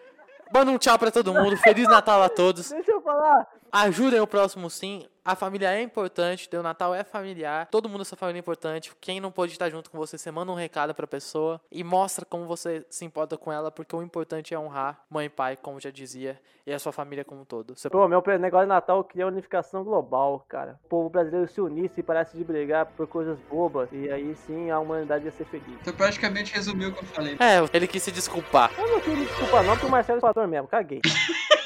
manda 0.53 0.71
um 0.71 0.79
tchau 0.79 0.99
pra 0.99 1.11
todo 1.11 1.33
mundo. 1.33 1.57
Feliz 1.57 1.89
Natal 1.89 2.23
a 2.23 2.29
todos. 2.29 2.71
Deixa 2.71 2.93
eu 2.93 3.01
falar. 3.01 3.60
Ajudem 3.73 4.21
o 4.21 4.27
próximo 4.27 4.69
sim. 4.69 5.07
A 5.23 5.37
família 5.37 5.71
é 5.71 5.83
importante, 5.83 6.49
o 6.57 6.63
Natal 6.63 6.95
é 6.95 7.05
familiar, 7.05 7.69
todo 7.71 7.89
mundo 7.89 7.99
da 7.99 8.05
sua 8.05 8.17
família 8.17 8.39
é 8.39 8.41
importante. 8.41 8.91
Quem 9.01 9.21
não 9.21 9.31
pôde 9.31 9.53
estar 9.53 9.69
junto 9.69 9.91
com 9.91 9.99
você, 9.99 10.17
você 10.17 10.31
manda 10.31 10.51
um 10.51 10.55
recado 10.55 10.95
pra 10.95 11.07
pessoa 11.07 11.61
e 11.71 11.85
mostra 11.85 12.25
como 12.25 12.47
você 12.47 12.85
se 12.89 13.05
importa 13.05 13.37
com 13.37 13.53
ela, 13.53 13.71
porque 13.71 13.95
o 13.95 14.03
importante 14.03 14.55
é 14.55 14.59
honrar 14.59 15.05
mãe 15.11 15.27
e 15.27 15.29
pai, 15.29 15.57
como 15.57 15.79
já 15.79 15.91
dizia, 15.91 16.41
e 16.67 16.73
a 16.73 16.79
sua 16.79 16.91
família 16.91 17.25
como 17.25 17.43
um 17.43 17.45
todo. 17.45 17.77
Você... 17.77 17.91
Pô, 17.91 18.09
meu 18.09 18.23
negócio 18.41 18.65
de 18.65 18.69
Natal 18.69 19.05
queria 19.05 19.27
unificação 19.27 19.85
global, 19.85 20.45
cara. 20.49 20.81
O 20.87 20.89
povo 20.89 21.11
brasileiro 21.11 21.47
se 21.47 21.61
unisse 21.61 22.01
e 22.01 22.03
parasse 22.03 22.37
de 22.37 22.43
brigar 22.43 22.87
por 22.87 23.07
coisas 23.07 23.39
bobas. 23.41 23.91
E 23.93 24.11
aí 24.11 24.35
sim 24.47 24.71
a 24.71 24.81
humanidade 24.81 25.27
ia 25.27 25.33
ser 25.33 25.45
feliz. 25.45 25.79
Tu 25.85 25.93
praticamente 25.93 26.55
resumiu 26.55 26.89
o 26.89 26.93
que 26.93 27.05
eu 27.05 27.09
falei. 27.09 27.35
É, 27.35 27.77
ele 27.77 27.87
quis 27.87 28.03
se 28.03 28.11
desculpar. 28.11 28.73
Eu 28.77 28.89
não 28.89 29.01
queria 29.01 29.19
me 29.19 29.27
desculpar 29.27 29.63
não, 29.63 29.75
porque 29.75 29.87
o 29.87 29.91
Marcelo 29.91 30.19
é 30.19 30.23
fator 30.23 30.49
mesmo, 30.49 30.67
caguei. 30.67 31.01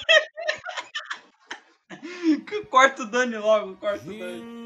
corta 2.74 3.04
o 3.04 3.06
Dani 3.06 3.36
logo, 3.36 3.76
corta 3.76 4.02
o 4.04 4.18
Dani. 4.18 4.64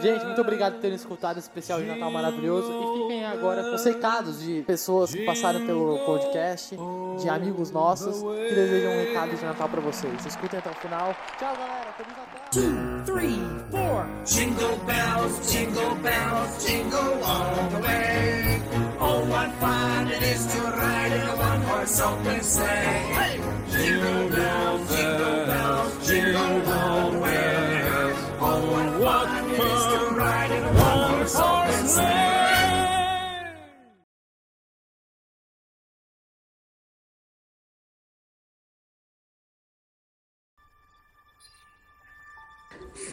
Gente, 0.00 0.24
muito 0.24 0.40
obrigado 0.40 0.74
por 0.74 0.80
terem 0.80 0.94
escutado 0.94 1.38
esse 1.38 1.48
especial 1.48 1.80
de 1.80 1.86
Natal 1.86 2.08
maravilhoso. 2.08 2.70
E 2.70 3.02
fiquem 3.02 3.24
agora 3.26 3.64
com 3.64 3.74
os 3.74 3.84
recados 3.84 4.40
de 4.40 4.62
pessoas 4.62 5.12
que 5.12 5.24
passaram 5.24 5.66
pelo 5.66 5.98
podcast, 6.06 6.76
de 7.20 7.28
amigos 7.28 7.72
nossos, 7.72 8.22
que 8.22 8.54
desejam 8.54 8.92
um 8.92 9.04
recado 9.06 9.34
de 9.34 9.44
Natal 9.44 9.68
pra 9.68 9.80
vocês. 9.80 10.24
Escutem 10.24 10.60
até 10.60 10.70
o 10.70 10.74
final. 10.74 11.16
Tchau, 11.36 11.56
galera. 11.56 11.92
Feliz 11.96 12.16
Natal. 12.16 12.34
Two, 12.52 13.04
three, 13.04 13.40
four. 13.72 14.06
Jingle 14.24 14.76
bells, 14.86 15.52
jingle 15.52 15.94
bells, 15.96 16.64
jingle 16.64 17.24
all 17.24 17.70
the 17.70 17.80
way. 17.88 18.62
Oh, 19.00 19.24
what 19.28 19.50
fun 19.58 20.06
it 20.06 20.22
is 20.22 20.46
to 20.46 20.60
ride 20.62 21.12
in 21.12 21.26
a 21.26 21.36
one-horse 21.36 22.00
open 22.00 22.40
sleigh. 22.40 23.40
Jingle 23.70 24.28
bells, 24.30 24.96
jingle 24.96 25.18
bells, 25.18 25.43
jingle 26.14 26.72
all 26.72 27.03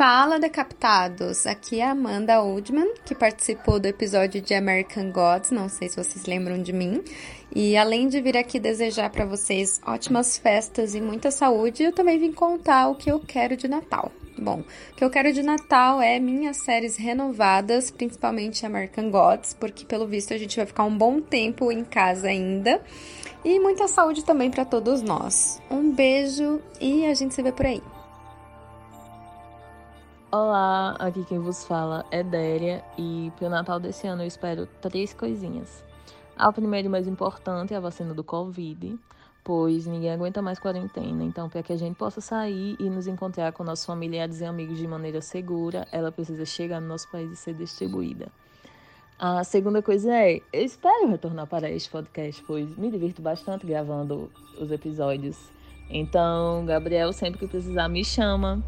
Fala, 0.02 0.40
decapitados! 0.40 1.46
Aqui 1.46 1.80
é 1.80 1.86
Amanda 1.86 2.42
Oldman, 2.42 2.92
que 3.06 3.14
participou 3.14 3.80
do 3.80 3.86
episódio 3.86 4.42
de 4.42 4.52
American 4.52 5.12
Gods, 5.12 5.52
não 5.52 5.70
sei 5.70 5.90
se 5.90 5.96
vocês 5.96 6.26
lembram 6.26 6.60
de 6.60 6.74
mim. 6.74 7.04
E 7.54 7.78
além 7.78 8.08
de 8.08 8.20
vir 8.20 8.36
aqui 8.36 8.60
desejar 8.60 9.12
para 9.12 9.26
vocês 9.26 9.80
ótimas 9.86 10.40
festas 10.40 10.96
e 10.96 11.00
muita 11.00 11.30
saúde, 11.30 11.84
eu 11.84 11.92
também 11.92 12.18
vim 12.18 12.32
contar 12.32 12.88
o 12.88 12.96
que 12.96 13.12
eu 13.12 13.20
quero 13.20 13.56
de 13.56 13.68
Natal. 13.68 14.12
Bom, 14.40 14.64
o 14.92 14.96
que 14.96 15.04
eu 15.06 15.10
quero 15.12 15.32
de 15.32 15.44
Natal 15.44 16.02
é 16.02 16.20
minhas 16.20 16.58
séries 16.58 16.98
renovadas, 16.98 17.92
principalmente 17.92 18.66
American 18.66 19.12
Gods, 19.12 19.54
porque 19.54 19.86
pelo 19.86 20.08
visto 20.08 20.34
a 20.34 20.38
gente 20.40 20.58
vai 20.58 20.66
ficar 20.66 20.84
um 20.84 20.98
bom 20.98 21.22
tempo 21.22 21.72
em 21.72 21.84
casa 21.84 22.28
ainda. 22.28 22.82
E 23.46 23.60
muita 23.60 23.88
saúde 23.88 24.26
também 24.26 24.50
para 24.50 24.66
todos 24.66 25.04
nós. 25.04 25.62
Um 25.70 25.92
beijo 25.92 26.60
e 26.80 27.06
a 27.06 27.14
gente 27.14 27.36
se 27.36 27.44
vê 27.44 27.52
por 27.52 27.68
aí. 27.68 27.84
Olá, 30.34 30.96
aqui 30.98 31.26
quem 31.26 31.40
vos 31.40 31.66
fala 31.66 32.06
é 32.10 32.24
Délia 32.24 32.82
e 32.98 33.30
pro 33.36 33.50
Natal 33.50 33.82
desse 33.82 34.08
ano 34.08 34.24
eu 34.24 34.28
espero 34.28 34.66
três 34.80 35.14
coisinhas. 35.14 35.84
A 36.38 36.54
primeira 36.54 36.88
e 36.88 36.90
mais 36.90 37.06
importante 37.06 37.74
é 37.74 37.78
a 37.78 37.82
vacina 37.82 38.14
do 38.14 38.24
Covid, 38.24 38.98
pois 39.44 39.86
ninguém 39.86 40.10
aguenta 40.10 40.42
mais 40.42 40.58
quarentena, 40.58 41.22
então 41.26 41.50
para 41.50 41.62
que 41.62 41.74
a 41.74 41.76
gente 41.76 41.98
possa 41.98 42.22
sair 42.22 42.78
e 42.80 42.90
nos 42.90 43.08
encontrar 43.08 43.52
com 43.52 43.66
nossos 43.66 43.86
familiares 43.86 44.40
e 44.40 44.46
amigos 44.46 44.78
de 44.78 44.88
maneira 44.88 45.20
segura, 45.20 45.86
ela 45.92 46.14
precisa 46.14 46.46
chegar 46.46 46.80
no 46.80 46.88
nosso 46.88 47.12
país 47.12 47.30
e 47.30 47.36
ser 47.36 47.54
distribuída. 47.54 48.30
A 49.20 49.44
segunda 49.44 49.82
coisa 49.82 50.16
é, 50.16 50.38
eu 50.54 50.64
espero 50.64 51.10
retornar 51.10 51.46
para 51.46 51.70
este 51.70 51.90
podcast, 51.90 52.42
pois 52.48 52.74
me 52.78 52.90
divirto 52.90 53.22
bastante 53.22 53.66
gravando 53.66 54.32
os 54.58 54.72
episódios. 54.72 55.38
Então, 55.90 56.66
Gabriel, 56.66 57.12
sempre 57.12 57.38
que 57.38 57.48
precisar, 57.48 57.90
me 57.90 58.06
chama. 58.06 58.64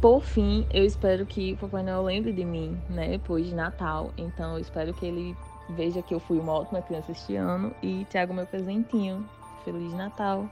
Por 0.00 0.22
fim, 0.22 0.64
eu 0.72 0.84
espero 0.84 1.26
que 1.26 1.54
o 1.54 1.56
Papai 1.56 1.82
Noel 1.82 2.04
lembre 2.04 2.32
de 2.32 2.44
mim, 2.44 2.80
né? 2.88 3.08
Depois 3.08 3.46
de 3.46 3.54
Natal. 3.54 4.12
Então, 4.16 4.52
eu 4.52 4.60
espero 4.60 4.94
que 4.94 5.04
ele 5.04 5.36
veja 5.70 6.00
que 6.00 6.14
eu 6.14 6.20
fui 6.20 6.38
uma 6.38 6.52
ótima 6.52 6.80
criança 6.80 7.10
este 7.10 7.34
ano 7.34 7.74
e 7.82 8.06
traga 8.08 8.32
o 8.32 8.34
meu 8.34 8.46
presentinho. 8.46 9.28
Feliz 9.64 9.92
Natal! 9.94 10.48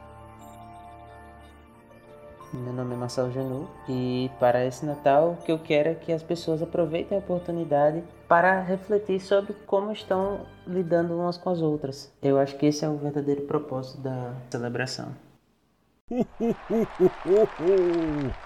Meu 2.53 2.73
nome 2.73 2.95
é 2.95 2.97
Marcelo 2.97 3.31
Janu 3.33 3.69
e 3.89 4.31
para 4.41 4.65
esse 4.65 4.87
Natal 4.87 5.33
o 5.33 5.45
que 5.45 5.53
eu 5.53 5.59
quero 5.59 5.91
é 5.91 5.95
que 5.95 6.13
as 6.13 6.23
pessoas 6.23 6.63
aproveitem 6.63 7.19
a 7.19 7.21
oportunidade 7.21 8.03
para 8.29 8.61
refletir 8.61 9.21
sobre 9.21 9.53
como 9.67 9.93
estão 9.93 10.47
lidando 10.67 11.15
umas 11.15 11.37
com 11.37 11.51
as 11.51 11.61
outras. 11.61 12.13
Eu 12.23 12.39
acho 12.39 12.57
que 12.57 12.67
esse 12.67 12.85
é 12.85 12.89
o 12.89 12.97
verdadeiro 12.97 13.43
propósito 13.43 14.01
da 14.01 14.33
celebração. 14.51 15.15